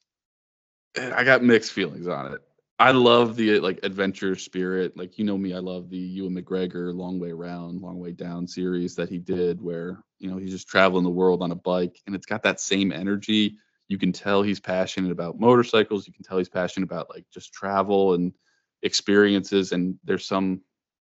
[0.97, 2.41] I got mixed feelings on it.
[2.79, 4.95] I love the like adventure spirit.
[4.95, 8.47] Like you know me, I love the Ewan McGregor Long Way Round, Long Way Down
[8.47, 11.99] series that he did, where you know he's just traveling the world on a bike,
[12.07, 13.57] and it's got that same energy.
[13.89, 16.07] You can tell he's passionate about motorcycles.
[16.07, 18.33] You can tell he's passionate about like just travel and
[18.81, 19.71] experiences.
[19.73, 20.61] And there's some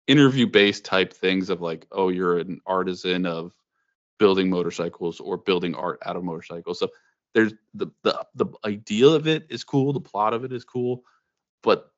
[0.07, 3.53] interview based type things of like, oh, you're an artisan of
[4.18, 6.79] building motorcycles or building art out of motorcycles.
[6.79, 6.88] So
[7.35, 11.05] there's the the the idea of it is cool, the plot of it is cool,
[11.64, 11.90] but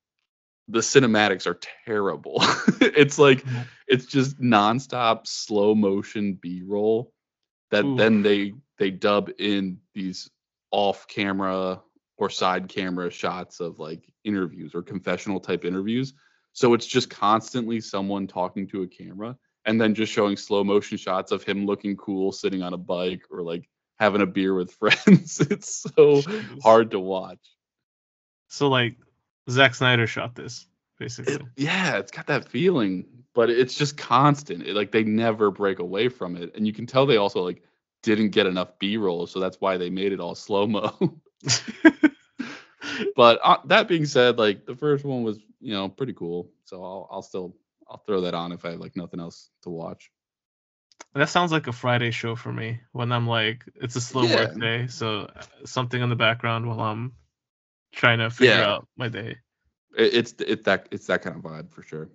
[0.68, 2.36] the cinematics are terrible.
[2.80, 3.66] it's like Mhm.
[3.86, 7.12] it's just nonstop slow motion B-roll
[7.70, 7.98] that Oof.
[7.98, 10.30] then they they dub in these
[10.70, 11.82] off camera
[12.18, 16.14] or side camera shots of like interviews or confessional type interviews.
[16.52, 20.96] So it's just constantly someone talking to a camera and then just showing slow motion
[20.96, 24.72] shots of him looking cool sitting on a bike or like having a beer with
[24.80, 25.40] friends.
[25.40, 26.62] It's so Jeez.
[26.62, 27.38] hard to watch.
[28.48, 28.96] So like
[29.48, 30.66] Zack Snyder shot this
[30.98, 31.34] basically.
[31.34, 34.62] It, yeah, it's got that feeling, but it's just constant.
[34.66, 37.62] It, like they never break away from it, and you can tell they also like
[38.02, 40.92] didn't get enough B-roll, so that's why they made it all slow mo.
[43.16, 46.82] but uh, that being said, like the first one was you know pretty cool, so
[46.82, 47.56] I'll I'll still
[47.88, 50.10] I'll throw that on if I have like nothing else to watch.
[51.14, 54.58] That sounds like a Friday show for me when I'm like, it's a slow work
[54.58, 57.14] day, so uh, something in the background while I'm
[57.96, 58.70] trying to figure Yeah.
[58.74, 59.36] out my day.
[59.96, 62.08] It, it's it's that it's that kind of vibe for sure.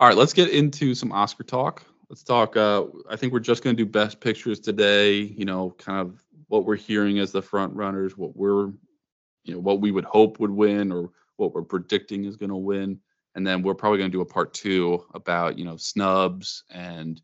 [0.00, 1.84] All right, let's get into some Oscar talk.
[2.08, 2.56] Let's talk.
[2.56, 5.20] Uh, I think we're just going to do best pictures today.
[5.20, 8.66] You know, kind of what we're hearing as the front runners, what we're,
[9.44, 12.56] you know, what we would hope would win, or what we're predicting is going to
[12.56, 12.98] win,
[13.34, 17.22] and then we're probably going to do a part two about you know snubs and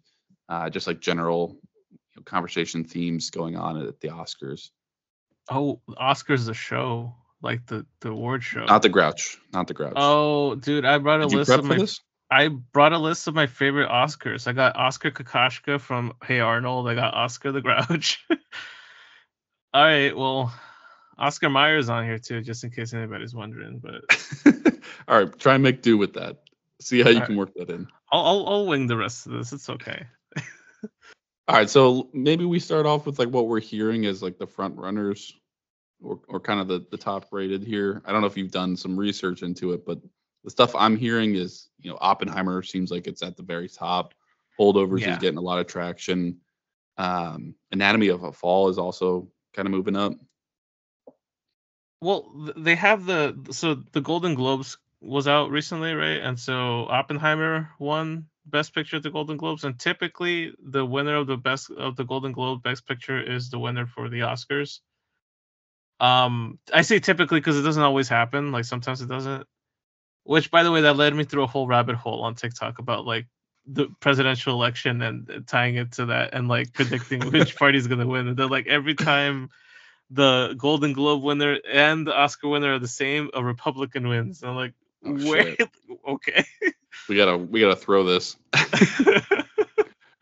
[0.49, 1.59] uh, just like general
[1.91, 4.71] you know, conversation themes going on at the Oscars.
[5.51, 8.65] Oh, Oscars the show, like the the award show.
[8.67, 9.95] Not the Grouch, not the Grouch.
[9.97, 12.01] Oh, dude, I brought a Did list of for my this?
[12.31, 14.47] I brought a list of my favorite Oscars.
[14.47, 16.89] I got Oskar Kokoshka from Hey Arnold.
[16.89, 18.27] I got Oscar the Grouch.
[19.75, 20.53] All right, well,
[21.19, 23.79] Oscar Myers on here too, just in case anybody's wondering.
[23.79, 24.03] But
[25.09, 26.39] All right, try and make do with that.
[26.81, 27.89] See how you All can work that in.
[28.13, 29.53] I'll I'll, I'll wing the rest of this.
[29.53, 30.07] It's okay.
[31.49, 34.47] All right, so maybe we start off with like what we're hearing as like the
[34.47, 35.35] front runners
[36.03, 38.03] or or kind of the the top rated here.
[38.05, 39.99] I don't know if you've done some research into it, but
[40.45, 44.13] the stuff I'm hearing is, you know, Oppenheimer seems like it's at the very top.
[44.61, 45.13] Holdovers Yeah.
[45.13, 46.39] is getting a lot of traction.
[46.99, 50.13] Um, Anatomy of a Fall is also kind of moving up.
[52.03, 56.21] Well, they have the so the Golden Globes was out recently, right?
[56.21, 61.27] And so Oppenheimer won Best Picture at the Golden Globes, and typically the winner of
[61.27, 64.81] the best of the Golden Globe Best Picture is the winner for the Oscars.
[66.01, 68.53] Um, I say typically because it doesn't always happen.
[68.53, 69.47] Like sometimes it doesn't.
[70.25, 73.07] Which, by the way, that led me through a whole rabbit hole on TikTok about
[73.07, 73.27] like
[73.67, 78.29] the presidential election and tying it to that and like predicting which party's gonna win.
[78.29, 79.51] And then like every time
[80.11, 84.43] the Golden Globe winner and the Oscar winner are the same, a Republican wins.
[84.43, 85.55] And I'm like, Oh,
[86.09, 86.45] okay.
[87.09, 88.37] We gotta we gotta throw this.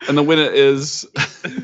[0.07, 1.07] and the winner is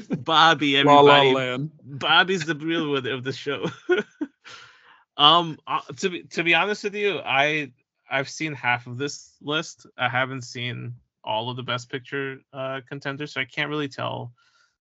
[0.09, 1.21] Bobby, La La.
[1.21, 1.71] Land.
[1.83, 3.65] Bobby's the real winner of the show.
[5.17, 7.71] um, uh, to be to be honest with you, I
[8.09, 9.85] I've seen half of this list.
[9.97, 14.33] I haven't seen all of the Best Picture uh, contenders, so I can't really tell.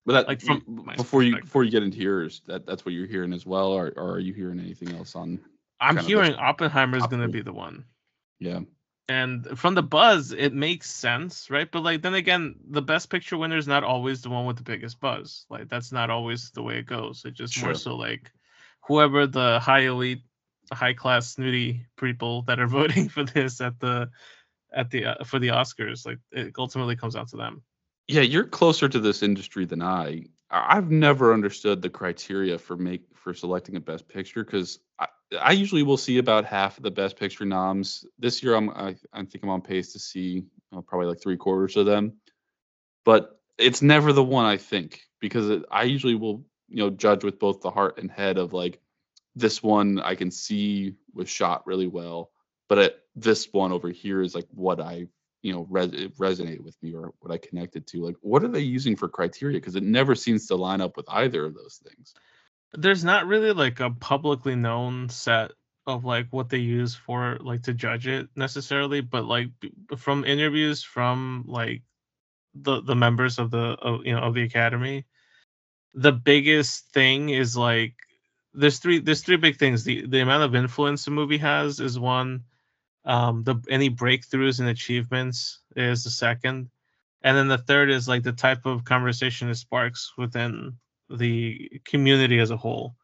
[0.04, 2.92] But that, Like, from you- before you before you get into yours, that that's what
[2.92, 5.38] you're hearing as well, or, or are you hearing anything else on?
[5.80, 7.84] I'm hearing Oppenheimer is going to be the one.
[8.42, 8.60] Yeah,
[9.08, 11.70] and from the buzz it makes sense right?
[11.70, 14.62] But like then again the best picture winner is not always the one with the
[14.62, 15.46] biggest buzz.
[15.50, 17.22] Like that's not always the way it goes.
[17.24, 18.32] It's just more so like
[18.88, 20.22] whoever the high elite
[20.72, 24.10] high class snooty people that are voting for this at the
[24.72, 27.62] at the uh, for the oscars like it ultimately comes out to them.
[28.08, 30.24] Yeah, you're closer to this industry than I.
[30.50, 35.06] I- I've never understood the criteria for make for selecting a best picture because I,
[35.40, 38.04] I usually will see about half of the best picture noms.
[38.18, 40.44] This year, I'm I, I think I'm on pace to see
[40.86, 42.14] probably like three quarters of them,
[43.04, 47.24] but it's never the one I think because it, I usually will you know judge
[47.24, 48.80] with both the heart and head of like
[49.34, 52.30] this one I can see was shot really well,
[52.68, 55.06] but it, this one over here is like what I
[55.42, 58.04] you know res- resonate with me or what I connected to.
[58.04, 59.58] Like, what are they using for criteria?
[59.58, 62.14] Because it never seems to line up with either of those things.
[62.74, 65.52] There's not really like a publicly known set
[65.86, 69.48] of like what they use for like to judge it necessarily but like
[69.96, 71.82] from interviews from like
[72.54, 75.04] the the members of the of, you know of the academy
[75.94, 77.94] the biggest thing is like
[78.54, 79.84] there's three there's three big things.
[79.84, 82.44] The the amount of influence the movie has is one
[83.04, 86.70] um the any breakthroughs and achievements is the second.
[87.22, 90.76] And then the third is like the type of conversation it sparks within
[91.18, 92.96] the community as a whole.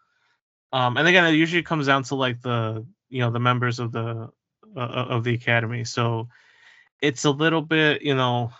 [0.73, 3.93] Um and again it usually comes down to like the you know the members of
[3.93, 4.29] the
[4.77, 5.85] uh, of the academy.
[5.85, 6.29] So
[7.01, 8.53] it's a little bit you know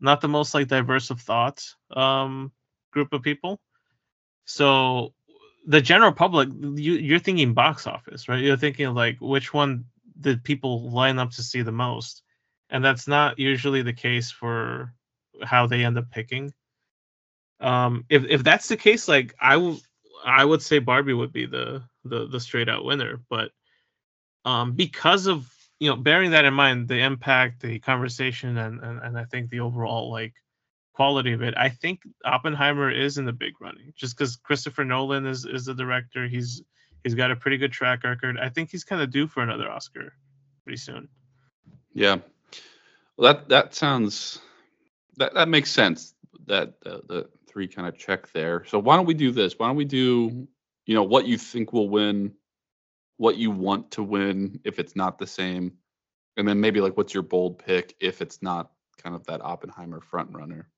[0.00, 2.52] not the most like diverse of thought um
[2.92, 3.60] group of people.
[4.44, 5.14] So
[5.66, 8.42] the general public you, you're thinking box office right?
[8.42, 9.86] You're thinking like which one
[10.20, 12.22] did people line up to see the most?
[12.70, 14.92] And that's not usually the case for
[15.42, 16.52] how they end up picking
[17.60, 19.78] um if if that's the case like i w-
[20.24, 23.50] i would say barbie would be the the the straight out winner but
[24.44, 29.00] um because of you know bearing that in mind the impact the conversation and and,
[29.02, 30.34] and i think the overall like
[30.92, 35.26] quality of it i think oppenheimer is in the big running just because christopher nolan
[35.26, 36.26] is is the director.
[36.26, 36.62] He's
[37.06, 38.36] he's got a pretty good track record.
[38.36, 40.12] I think he's kind of due for another oscar
[40.64, 41.08] pretty soon.
[41.94, 42.16] Yeah,
[43.16, 44.40] well, that that sounds
[45.16, 46.14] that that makes sense.
[46.46, 48.64] That the three kind of check there.
[48.66, 49.58] So why don't we do this?
[49.58, 50.46] Why don't we do
[50.84, 52.34] you know what you think will win,
[53.16, 55.72] what you want to win if it's not the same,
[56.36, 60.02] and then maybe like what's your bold pick if it's not kind of that Oppenheimer
[60.02, 60.68] front runner.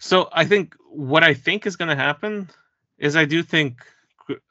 [0.00, 2.50] So I think what I think is going to happen
[2.98, 3.86] is I do think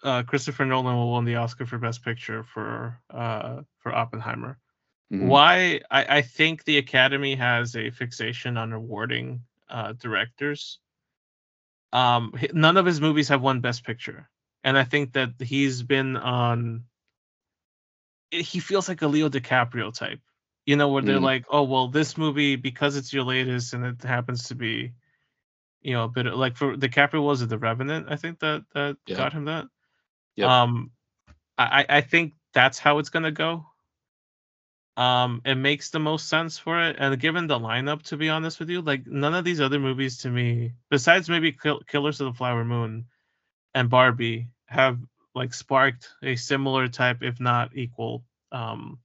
[0.03, 4.57] uh, Christopher Nolan will win the Oscar for Best Picture for uh, for Oppenheimer.
[5.11, 5.27] Mhm.
[5.27, 5.81] Why?
[5.91, 10.79] I, I think the Academy has a fixation on awarding uh, directors.
[11.93, 14.29] Um, none of his movies have won Best Picture,
[14.63, 16.83] and I think that he's been on.
[18.31, 20.19] He feels like a Leo DiCaprio type,
[20.65, 21.23] you know, where they're Mm.
[21.23, 24.93] like, "Oh, well, this movie because it's your latest and it happens to be,
[25.81, 28.07] you know, a bit of, like for DiCaprio was it The Revenant?
[28.09, 29.15] I think that that Yeah.
[29.15, 29.67] got him that.
[30.35, 30.49] Yep.
[30.49, 30.91] Um,
[31.57, 33.65] I I I think that's how it's gonna go.
[34.97, 38.59] Um, it makes the most sense for it, and given the lineup, to be honest
[38.59, 42.33] with you, like none of these other movies to me, besides maybe Kill- Killers of
[42.33, 43.05] the Flower Moon
[43.75, 44.97] and Barbie, have
[45.35, 48.97] like sparked a similar type, if not equal, um,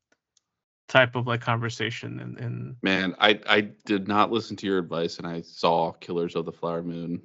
[0.89, 5.19] type of like conversation and and Man, I I did not listen to your advice,
[5.19, 7.21] and I saw Killers of the Flower Moon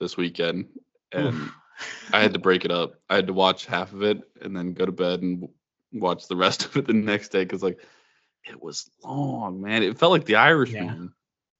[0.00, 0.66] this weekend,
[1.12, 1.50] and
[2.12, 2.94] I had to break it up.
[3.08, 5.48] I had to watch half of it and then go to bed and
[5.92, 7.78] watch the rest of it the next day because like
[8.44, 9.82] it was long, man.
[9.82, 11.12] It felt like The Irishman,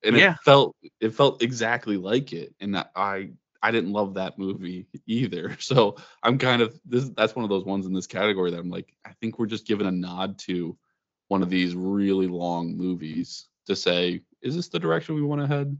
[0.04, 0.32] and Yeah.
[0.34, 2.54] it felt it felt exactly like it.
[2.60, 5.56] And I- I didn't love that movie either.
[5.58, 7.08] So I'm kind of this.
[7.10, 9.66] That's one of those ones in this category that I'm like, I think we're just
[9.66, 10.78] giving a nod to
[11.26, 15.46] one of these really long movies to say, is this the direction we want to
[15.48, 15.76] head?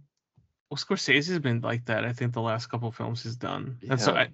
[0.70, 2.04] well, Scorsese's been like that.
[2.04, 4.28] I think the last couple films he's done, and so I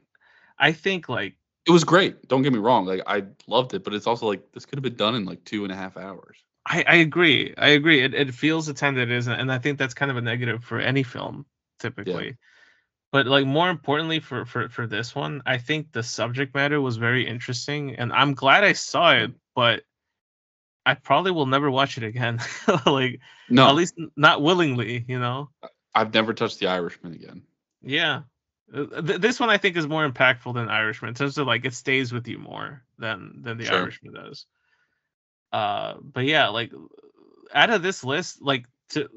[0.59, 1.37] I think like
[1.67, 2.27] It was great.
[2.29, 2.87] Don't get me wrong.
[2.87, 5.45] Like I loved it, but it's also like this could have been done in like
[5.45, 6.39] two and a half hours.
[6.67, 7.55] I, I agree.
[7.57, 8.03] I agree.
[8.03, 11.03] It, it feels attended, isn't and I think that's kind of a negative for any
[11.03, 11.47] film
[11.79, 12.27] typically.
[12.27, 12.33] Yeah.
[13.13, 16.97] but like more importantly for for for this one, I think the subject matter was
[16.97, 19.33] very interesting, and I'm glad I saw it.
[19.55, 19.83] But
[20.87, 22.41] I probably will never watch it again.
[22.87, 25.51] like No, at least not willingly, you know.
[25.95, 27.43] I've never touched The Irishman again.
[27.83, 28.23] Yeah.
[28.75, 31.65] Uh, th- this one I think is more impactful than Irishman in terms of like
[31.65, 33.83] it stays with you more than than the Sure.
[33.83, 34.47] Irishman does.
[35.55, 36.73] Uh, but yeah, like
[37.55, 39.09] out of this list, like to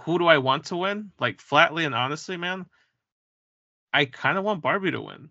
[0.00, 1.12] who do I want to win?
[1.18, 2.66] Like flatly and honestly, man,
[3.94, 5.30] I kind of want Barbie to win.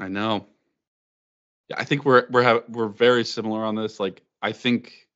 [0.00, 0.48] I know.
[1.68, 4.00] Yeah, I think we're we're ha- we're very similar on this.
[4.00, 5.06] Like, I think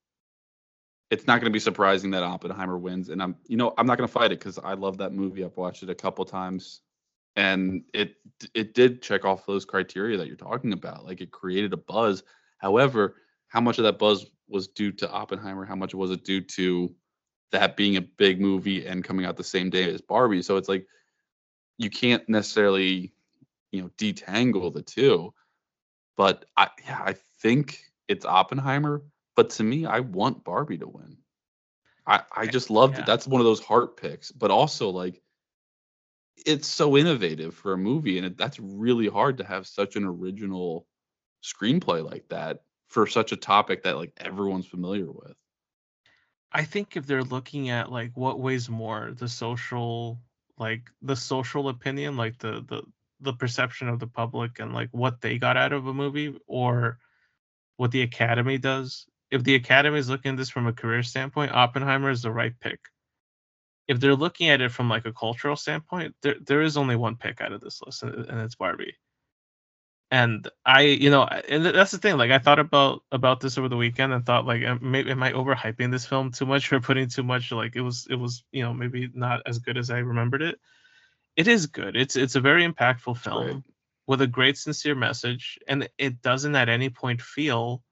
[1.10, 3.98] it's not going to be surprising that Oppenheimer wins, and I'm you know I'm not
[3.98, 5.44] going to fight it because I love that movie.
[5.44, 6.82] I've watched it a couple times,
[7.34, 8.14] and it
[8.54, 11.04] it did check off those criteria that you're talking about.
[11.04, 12.22] Like, it created a buzz.
[12.58, 13.16] However,
[13.48, 15.64] how much of that buzz was due to Oppenheimer?
[15.64, 16.94] How much was it due to
[17.53, 20.42] that being a big movie and coming out the same day as Barbie?
[20.42, 20.86] So it's like
[21.78, 23.12] you can't necessarily
[23.72, 25.32] you know detangle the two
[26.16, 29.03] but i yeah i think it's oppenheimer
[29.36, 31.16] but to me i want barbie to win
[32.07, 33.01] i i eh, just loved Yeah.
[33.01, 35.20] it that's one of those heart picks but also like
[36.46, 40.05] it's so innovative for a movie and it, that's really hard to have such an
[40.05, 40.86] original
[41.42, 45.34] screenplay like that for such a topic that like everyone's familiar with
[46.53, 50.20] I think if they're looking at like what weighs more, the social
[50.59, 52.82] like the social opinion, like the the
[53.20, 56.99] the perception of the public and like what they got out of a movie or
[57.76, 59.07] what the academy does.
[59.30, 62.59] If the academy is looking at this from a career standpoint, Oppenheimer is the right
[62.61, 62.80] pick.
[63.86, 67.16] If they're looking at it from like a cultural standpoint, there there is only one
[67.16, 68.97] pick out of this list, and, it's Barbie.
[70.11, 72.16] And I, you know, and that's the thing.
[72.16, 75.22] Like, I thought about about this over the weekend and thought, like, am- maybe am
[75.22, 77.52] I overhyping this film too much or putting too much?
[77.52, 80.58] Like, it was, it was, you know, maybe not as good as I remembered it.
[81.36, 81.96] It is good.
[81.96, 83.62] It's it's a very impactful film great.
[84.06, 87.82] with a great sincere message, and it doesn't at any point feel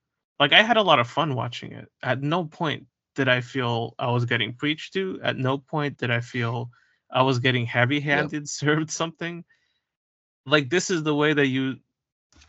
[0.41, 1.89] like I had a lot of fun watching it.
[2.03, 5.21] At no point did I feel I was getting preached to.
[5.23, 6.71] At no point did I feel
[7.11, 9.45] I was getting heavy-handed served something.
[10.45, 11.77] Like this is the way that you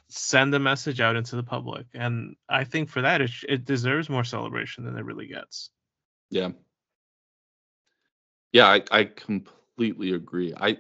[0.09, 4.09] send a message out into the public, and I think for that it, it deserves
[4.09, 5.69] more celebration than it really gets.
[6.29, 6.49] Yeah.
[8.51, 10.53] Yeah, I, I completely agree.
[10.59, 10.77] I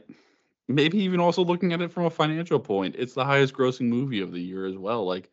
[0.67, 4.21] maybe even also looking at it from a financial point, it's the highest grossing movie
[4.21, 5.05] of the year as well.
[5.05, 5.29] Like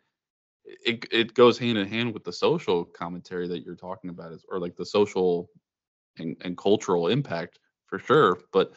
[0.64, 4.44] it it goes hand in hand with the social commentary that you're talking about is
[4.50, 5.48] or like the social
[6.18, 8.38] and, and cultural impact for sure.
[8.52, 8.72] But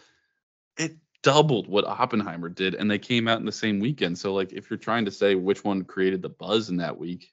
[0.78, 0.97] it
[1.30, 4.17] doubled what Oppenheimer did, and they came out in the same weekend.
[4.17, 7.32] So like if you're trying to say which one created the buzz in that week,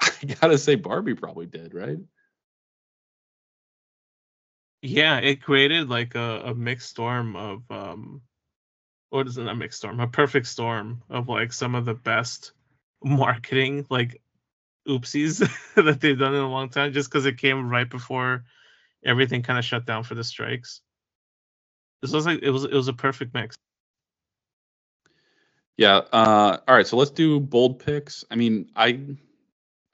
[0.00, 1.98] I, I gotta say Barbie probably did, right?
[4.80, 8.22] Yeah, it created like a, a mixed storm of um
[9.10, 10.00] what is it a mixed storm?
[10.00, 12.52] A perfect storm of like some of the best
[13.04, 14.22] marketing like
[14.88, 18.44] oopsies that they've done in a long time just because it came right before
[19.04, 20.80] everything kind of shut down for the strikes.
[22.02, 23.56] This was like it was it was a perfect mix.
[25.76, 25.98] Yeah.
[26.12, 26.86] Uh, all right.
[26.86, 28.24] So let's do bold picks.
[28.30, 29.00] I mean, I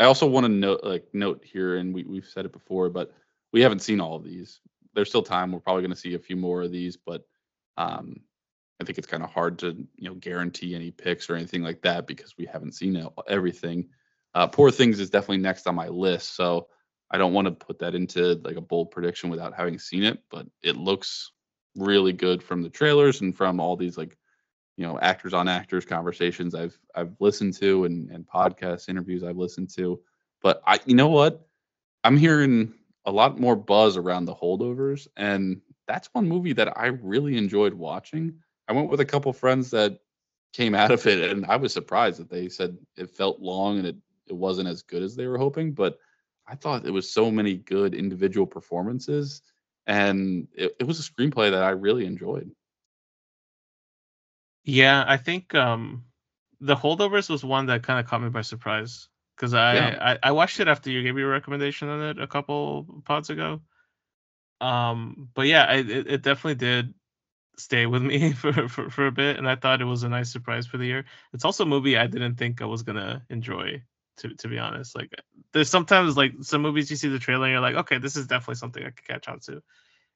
[0.01, 3.13] I also want to note like note here, and we we've said it before, but
[3.53, 4.61] we haven't seen all of these.
[4.95, 5.53] There's still time.
[5.53, 7.27] We're probably going to see a few more of these, but
[7.77, 8.21] um,
[8.81, 11.83] I think it's kind of hard to you know guarantee any picks or anything like
[11.83, 13.89] that because we haven't seen everything.
[14.35, 16.69] Uh, Poor Things is definitely next on my list, so
[17.11, 20.23] I don't want to put that into like a bold prediction without having seen it,
[20.31, 21.33] but it looks
[21.77, 24.17] really good from the trailers and from all these like
[24.77, 29.37] you know actors on actors conversations I've I've listened to and and podcast interviews I've
[29.37, 30.01] listened to.
[30.43, 31.47] But I you know what?
[32.05, 36.87] I'm hearing a lot more buzz around the holdovers and that's one movie that I
[36.87, 38.35] really enjoyed watching.
[38.69, 39.99] I went with a couple friends that
[40.53, 43.87] came out of it and I was surprised that they said it felt long and
[43.87, 43.97] it
[44.27, 45.99] it wasn't as good as they were hoping, but
[46.47, 49.43] I thought it was so many good individual performances
[49.89, 52.53] and it, it was a screenplay that I really enjoyed.
[54.65, 56.05] Yeah, I think um
[56.61, 59.95] the holdovers was one that kind of caught me by surprise because I, Yeah.
[60.13, 63.31] I I watched it after you gave me a recommendation on it a couple pods
[63.31, 63.63] ago.
[64.61, 66.95] Um, but yeah, I, it it definitely did
[67.59, 70.33] stay with me for, for for a bit, and I thought it was a nice
[70.33, 71.07] surprise for the year.
[71.35, 73.85] It's also a movie I didn't think I was gonna enjoy.
[74.19, 75.13] To to be honest, like
[75.53, 78.27] there's sometimes like some movies you see the trailer and you're like, okay, this is
[78.27, 79.63] definitely something I could catch on to,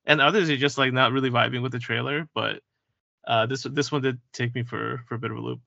[0.06, 2.60] and others you're just like not really vibing with the trailer, but
[3.26, 5.60] uh, this this one did take me for for a bit of a loop.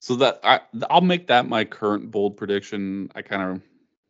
[0.00, 0.60] So that I
[0.90, 3.10] I'll make that my current bold prediction.
[3.14, 3.62] I kind of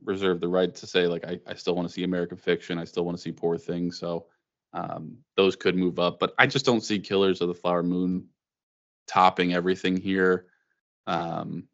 [0.05, 2.79] reserve the right to say like I, I still want to see American Fiction.
[2.79, 3.99] I still want to see Poor Things.
[3.99, 4.27] So
[4.75, 8.29] Um, those could move up, but I just don't see Killers of the Flower Moon
[9.07, 10.47] topping everything here.
[11.07, 11.69] Um,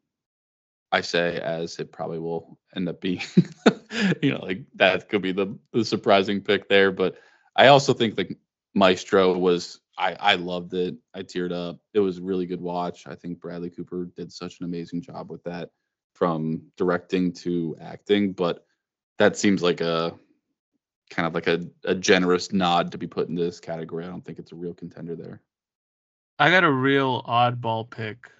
[0.92, 3.22] I say as it probably will end up being,
[4.22, 6.90] you know, like that could be the, the surprising pick there.
[6.90, 7.16] But
[7.54, 8.36] I also think like
[8.74, 10.96] Maestro was, I, I loved it.
[11.14, 11.78] I teared up.
[11.94, 13.06] It was a really good watch.
[13.06, 15.70] I think Bradley Cooper did such an amazing job with that
[16.14, 18.32] from directing to acting.
[18.32, 18.64] But
[19.18, 20.14] that seems like a
[21.10, 24.04] kind of like a, a generous nod to be put in this category.
[24.04, 25.40] I don't think it's a real contender there.
[26.38, 28.30] I got a real oddball pick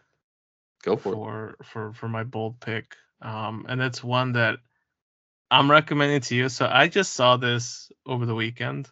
[0.83, 4.59] Go for, for for for my bold pick, um, and it's one that
[5.51, 6.49] I'm recommending to you.
[6.49, 8.91] So I just saw this over the weekend.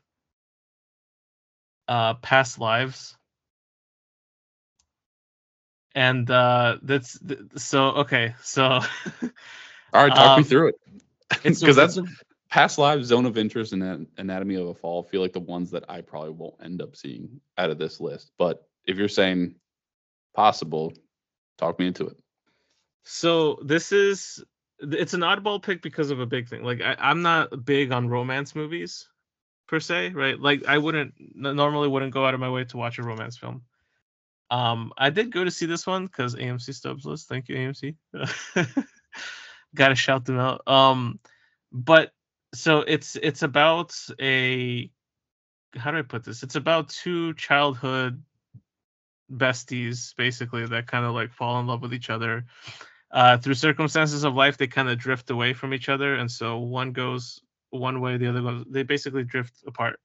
[1.89, 3.17] Uh, past lives,
[5.95, 8.35] and uh, that's th- so okay.
[8.43, 8.81] So
[9.93, 10.77] All right, talk Um, me through it.
[11.45, 11.99] it's Because that's
[12.51, 15.71] past lives, zone of interest, and An- anatomy of a fall feel like the ones
[15.73, 18.33] that I probably won't end up seeing out of this list.
[18.39, 19.55] But if you're saying
[20.35, 20.93] possible,
[21.59, 22.17] talk me into it.
[23.05, 24.43] So this is
[24.81, 26.63] it's an oddball pick because of a big thing.
[26.63, 29.09] Like I, I'm not big on romance movies
[29.67, 30.39] per se, right?
[30.39, 33.63] Like I wouldn't normally wouldn't go out of my way to watch a romance film.
[34.51, 37.29] Um, I did go to see this one because AMC Stubs list.
[37.29, 37.97] Thank you, AMC.
[39.75, 40.67] Gotta shout them out.
[40.67, 41.19] Um,
[41.71, 42.13] but
[42.55, 44.91] so it's it's about a
[45.77, 46.43] how do I put this?
[46.43, 48.23] It's about two childhood
[49.33, 52.45] besties basically that kind of like fall in love with each other.
[53.11, 56.59] Uh, through circumstances of life they kind of drift away from each other and so
[56.59, 59.99] one goes one way the other goes they basically drift apart.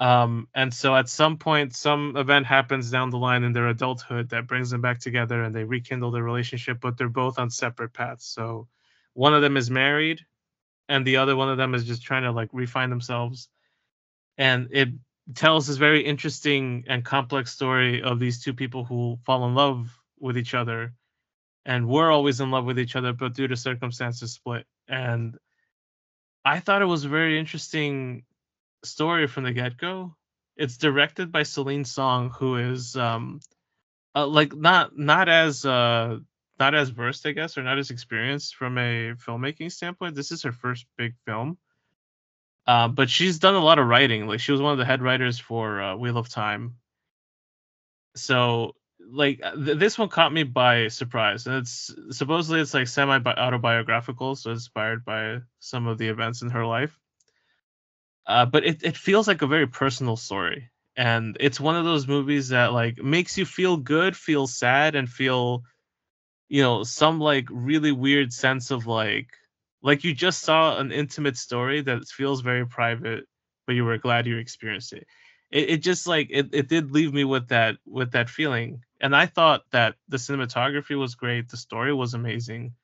[0.00, 4.30] Um, and so at some point some event happens down the line in their adulthood
[4.30, 7.92] that brings them back together and they rekindle their relationship but they're both on separate
[7.92, 8.26] paths.
[8.26, 8.68] So
[9.14, 10.20] one of them is married
[10.88, 13.48] and the other one of them is just trying to like refine themselves.
[14.38, 14.88] And it
[15.34, 19.96] tells this very interesting and complex story of these two people who fall in love
[20.18, 20.92] with each other
[21.64, 24.66] and were always in love with each other but due to circumstances split.
[24.88, 25.36] And
[26.44, 28.24] i thought it was a very interesting
[28.84, 30.16] story from the get-go.
[30.56, 33.40] It's directed by celine song who is um
[34.14, 36.18] uh, like not not as uh
[36.58, 40.14] not as versed i guess or not as experienced from a filmmaking standpoint.
[40.14, 41.58] This is her first big film
[42.66, 44.26] uh, but she's done a lot of writing.
[44.26, 46.76] Like she was one of the head writers for uh, Wheel of Time.
[48.16, 48.74] So
[49.10, 53.18] like uh, th- this one caught me by surprise, and it's supposedly it's like semi
[53.18, 56.98] autobiographical, so inspired by some of the events in her life.
[58.26, 62.06] Uh, but it it feels like a very personal story, and it's one of those
[62.06, 65.64] movies that like makes you feel good, feel sad, and feel,
[66.48, 69.30] you know, some like really weird sense of like
[69.82, 73.24] like you just saw an intimate story that feels very private
[73.66, 75.06] but you were glad you experienced it.
[75.50, 78.82] It, it just like it, it did leave me with that with that feeling.
[79.00, 82.74] And i thought that the cinematography was great the story was amazing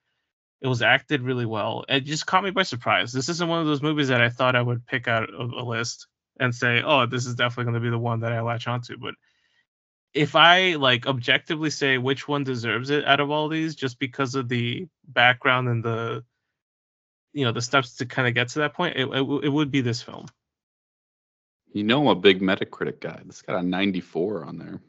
[0.60, 1.84] it was acted really well.
[1.88, 3.12] It just caught me by surprise.
[3.12, 5.62] This isn't one of those movies that i thought i would pick out of a
[5.62, 6.06] list
[6.40, 8.96] and say oh this is definitely going to be the one that i latch onto.
[8.96, 9.14] But
[10.14, 14.34] if i like objectively say which one deserves it out of all these just because
[14.34, 16.24] of the background and the
[17.38, 19.70] you know the steps to kind of get to that point it, it, it would
[19.70, 20.26] be this film
[21.72, 23.20] You know, I'm a big Metacritic guy.
[23.26, 24.80] This got a 94 on there.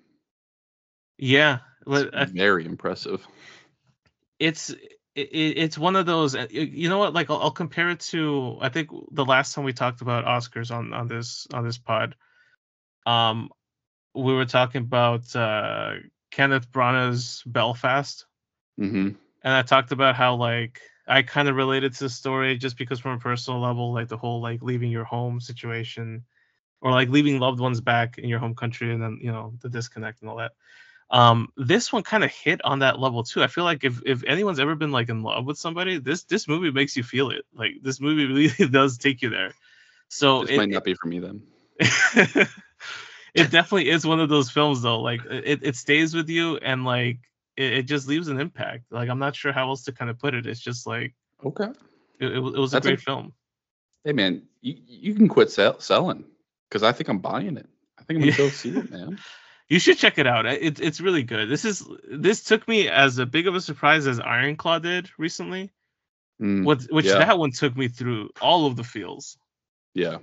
[1.18, 3.26] yeah It's but I very impressive.
[4.40, 4.78] it's it,
[5.16, 8.70] it's one of those uh, you know what like I'll, I'll compare it to i
[8.70, 12.16] think the last time we talked about oscars on on this on this pod
[13.06, 13.50] um
[14.16, 15.94] we were talking about uh
[16.32, 18.26] kenneth branagh's belfast
[18.78, 19.10] hmm
[19.44, 23.00] and i talked about how like i kind of related to the story just because
[23.00, 26.24] from a personal level like the whole like leaving your home situation
[26.82, 29.70] or like leaving loved ones back in your home country and then you know the
[29.70, 30.54] disconnect and all that.
[31.12, 33.44] Um this one kind of hit on that level too.
[33.44, 36.48] I feel like if if anyone's ever been like in love with somebody this this
[36.48, 37.46] movie makes you feel it.
[37.54, 38.26] Like this movie
[38.58, 39.54] really does take you there.
[40.08, 41.42] So This it, might not be for me then.
[43.34, 46.84] it definitely is one of those films though like it, it stays with you and
[46.84, 47.20] like
[47.60, 48.86] it, it just leaves an impact.
[48.92, 50.46] Like i'm not sure how else to kind of put it.
[50.48, 51.14] It's just like
[51.46, 51.70] Okay.
[52.20, 53.34] it, it, was- it was That's a a- great film.
[54.06, 56.24] Hey man, you, you can quit sell, selling
[56.70, 57.68] because I think I'm buying it.
[58.00, 59.20] I think I'm gonna go see it, man.
[59.68, 60.46] you should check it out.
[60.46, 61.50] It, it's really good.
[61.50, 65.10] This is this took me as a big of a surprise as iron claw did
[65.18, 65.70] recently.
[66.42, 67.18] Mm, what which yeah.
[67.20, 69.38] that one took me through all of the feels.
[69.94, 70.20] Yeah,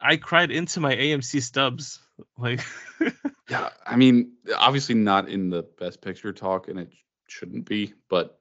[0.00, 1.98] i cried into my amc stubs
[2.38, 2.60] like
[3.48, 3.70] yeah.
[3.86, 6.92] I mean, obviously not in the best picture talk, and it
[7.28, 7.94] shouldn't be.
[8.08, 8.38] But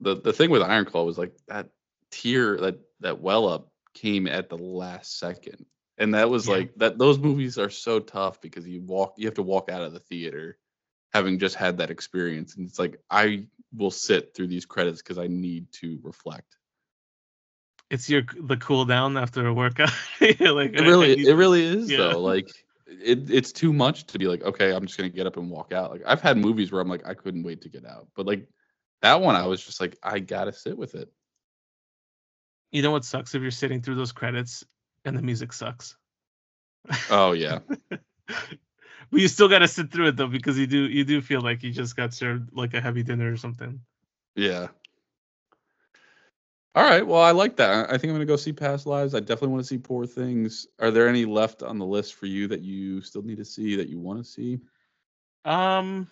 [0.00, 1.70] the the thing with Iron Claw was like that
[2.10, 5.66] tear, that that well up came at the last second.
[5.98, 6.54] And that was Yeah.
[6.54, 9.82] like that those movies are so tough because you walk you have to walk out
[9.82, 10.58] of the theater
[11.12, 15.18] having just had that experience and it's like I will sit through these credits because
[15.18, 16.56] I need to reflect.
[17.90, 19.90] It's your the cool down after a workout.
[20.20, 21.98] Like It really it really is yeah.
[21.98, 22.20] though.
[22.20, 22.48] Like
[22.86, 25.72] it, it's too much to be like, okay, I'm just gonna get up and walk
[25.72, 25.90] out.
[25.90, 28.08] Like I've had movies where I'm like, I couldn't wait to get out.
[28.14, 28.48] But like
[29.02, 31.10] that one I was just like, I gotta sit with it.
[32.74, 34.64] you know what sucks if you're sitting through those credits
[35.04, 35.96] and the music sucks.
[37.08, 37.60] Oh yeah.
[37.88, 38.00] but
[39.12, 41.62] you still got to sit through it though because you do you do feel like
[41.62, 43.80] you just got served like a heavy dinner or something.
[44.34, 44.68] Yeah.
[46.74, 47.06] All right.
[47.06, 47.88] Well, I like that.
[47.88, 49.14] I think I'm gonna go see Past Lives.
[49.14, 50.66] I definitely want to see Poor Things.
[50.80, 53.76] Are there any left on the list for you that you still need to see
[53.76, 54.58] that you want to see?
[55.44, 56.10] Um,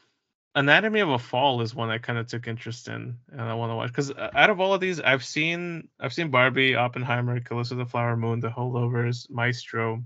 [0.54, 3.70] Anatomy of a Fall is one I kind of took interest in, and I want
[3.70, 7.72] to watch because out of all of these, I've seen I've seen Barbie, Oppenheimer, Killers
[7.72, 10.04] of the Flower Moon, The Holdovers, Maestro,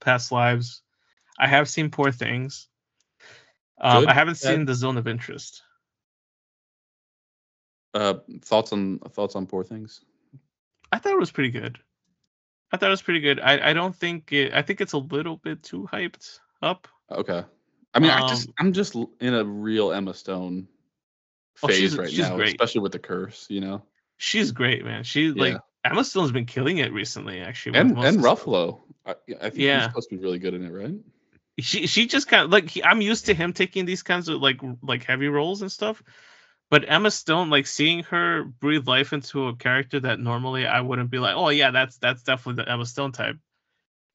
[0.00, 0.82] Past Lives.
[1.38, 2.68] I have seen Poor Things.
[3.80, 5.62] Um, I haven't seen The Zone of Interest.
[7.92, 10.00] Uh, thoughts on thoughts on Poor Things?
[10.92, 11.78] I thought it was pretty good.
[12.72, 13.40] I thought it was pretty good.
[13.40, 14.52] I, I don't think it.
[14.54, 16.86] I think it's a little bit too hyped up.
[17.10, 17.42] Okay.
[17.92, 20.68] I mean, I just Um, I'm just in a real Emma Stone
[21.62, 22.50] Oh, phase she's- right she's now, great.
[22.50, 23.82] especially with the curse, you know.
[24.18, 25.02] She's great, man.
[25.02, 27.78] She like Emma Stone's been killing it recently, actually.
[27.78, 28.44] And and of the stuff.
[28.44, 28.80] Ruffalo.
[29.04, 29.10] I,
[29.40, 29.78] I think Yeah.
[29.80, 30.94] he's supposed to be really good in it, right?
[31.58, 34.40] She she just kind of like he, I'm used to him taking these kinds of
[34.40, 36.02] like like heavy roles and stuff.
[36.70, 41.10] But Emma Stone, like seeing her breathe life into a character that normally I wouldn't
[41.10, 43.36] be like, oh yeah, that's that's definitely the Emma Stone type.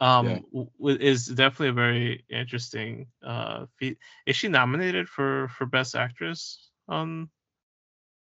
[0.01, 0.39] Um, Yeah.
[0.53, 3.97] w- is definitely a very interesting uh feat.
[4.25, 6.69] Is she nominated for for Best Actress?
[6.89, 7.29] Um,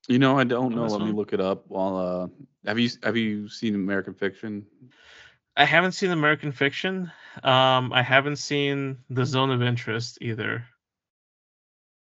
[0.08, 0.88] You know, I don't know.
[0.88, 1.64] Let me look it up.
[1.68, 2.28] While uh,
[2.66, 4.66] have you have you seen American Fiction?
[5.56, 7.10] I haven't seen American Fiction.
[7.42, 10.66] Um, I haven't seen The Zone of Interest either.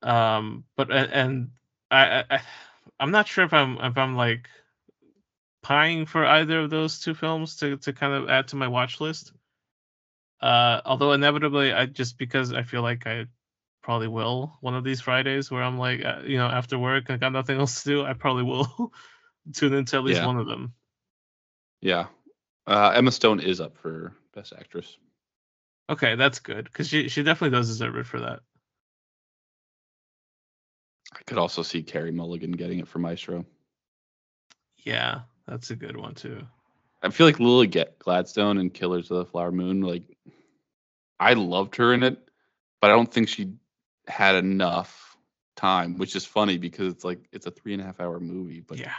[0.03, 1.51] Um, but and
[1.95, 2.41] I, I
[3.01, 4.49] I'm not sure if I'm if I'm like
[5.65, 9.01] pieing for either of those two films to to kind of add to my watch
[9.01, 9.33] list.
[10.41, 13.27] Uh, although inevitably, I just because I feel like I
[13.83, 17.17] probably will one of these Fridays where I'm like, uh, you know, after work I
[17.17, 18.05] got nothing else to do.
[18.05, 18.93] I probably will
[19.55, 20.27] tune into at least Yeah.
[20.27, 20.75] one of them.
[21.81, 22.07] Yeah,
[22.67, 24.97] uh, Emma Stone is up for Best Actress.
[25.91, 28.41] Okay, that's good because she she definitely does deserve it for that.
[31.17, 33.45] I could also see Carey Mulligan getting it for Maestro.
[34.79, 36.43] Yeah, that's a good one too.
[37.03, 39.83] I feel like Lily Get Gladstone and Killers of the Flower Moon.
[39.83, 40.05] Like,
[41.21, 42.19] I loved her in it,
[42.81, 43.55] but I don't think she
[44.07, 45.17] had enough
[45.57, 45.99] time.
[45.99, 48.79] Which is funny because it's like it's a three and a half hour movie, but
[48.79, 48.95] yeah,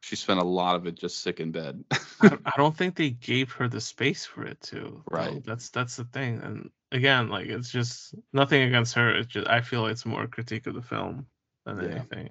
[0.00, 1.84] she spent a lot of it just sick in bed.
[2.22, 4.76] I, don't- think they gave her the space for it to.
[4.76, 5.02] though.
[5.10, 5.44] Right.
[5.44, 6.40] That's that's the thing.
[6.42, 9.10] And again, like it's just nothing against her.
[9.16, 11.26] It's just I feel it's more a critique of the film
[11.66, 11.88] than Yeah.
[11.96, 12.30] anything.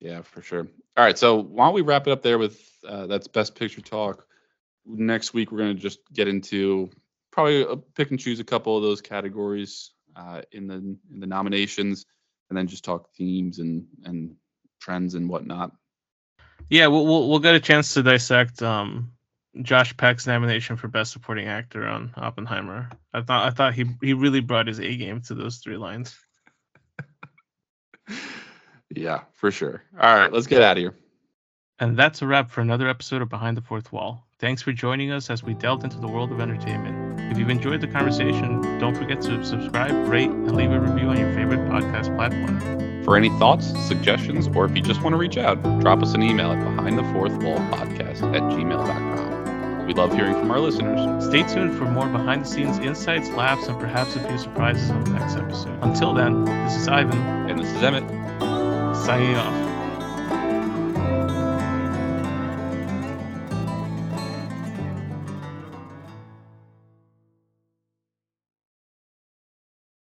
[0.00, 0.68] Yeah, for sure.
[0.96, 3.80] All right, so why don't we wrap it up there with uh, that's best picture
[3.80, 4.26] talk.
[4.86, 6.90] Next week we're gonna just get into
[7.32, 11.26] probably uh pick and choose a couple of those categories uh, in the in the
[11.26, 12.06] nominations,
[12.48, 14.36] and then just talk themes and and
[14.80, 15.72] trends and whatnot.
[16.70, 19.12] Yeah, we'll, we'll we'll get a chance to dissect um
[19.62, 22.90] Josh Peck's nomination for best supporting actor on Oppenheimer.
[23.12, 26.16] I thought I thought he he really brought his A game to those three lines.
[28.94, 29.82] Yeah, for sure.
[30.00, 30.94] All right, let's get out of here.
[31.78, 34.26] And that's a wrap for another episode of Behind the Fourth Wall.
[34.38, 37.07] Thanks for joining us as we delved into the world of entertainment.
[37.38, 41.20] If you've enjoyed the conversation, don't forget to subscribe, rate, and leave a review on
[41.20, 43.04] your favorite podcast platform.
[43.04, 46.22] For any thoughts, suggestions, or if you just want to reach out, drop us an
[46.24, 49.86] email at behind the fourth at gmail.com.
[49.86, 51.26] We love hearing from our listeners.
[51.26, 55.04] Stay tuned for more behind the scenes insights, laughs, and perhaps a few surprises on
[55.04, 55.78] the next episode.
[55.82, 58.02] Until then, this is Ivan And this is Emmett.
[58.96, 59.67] signing off.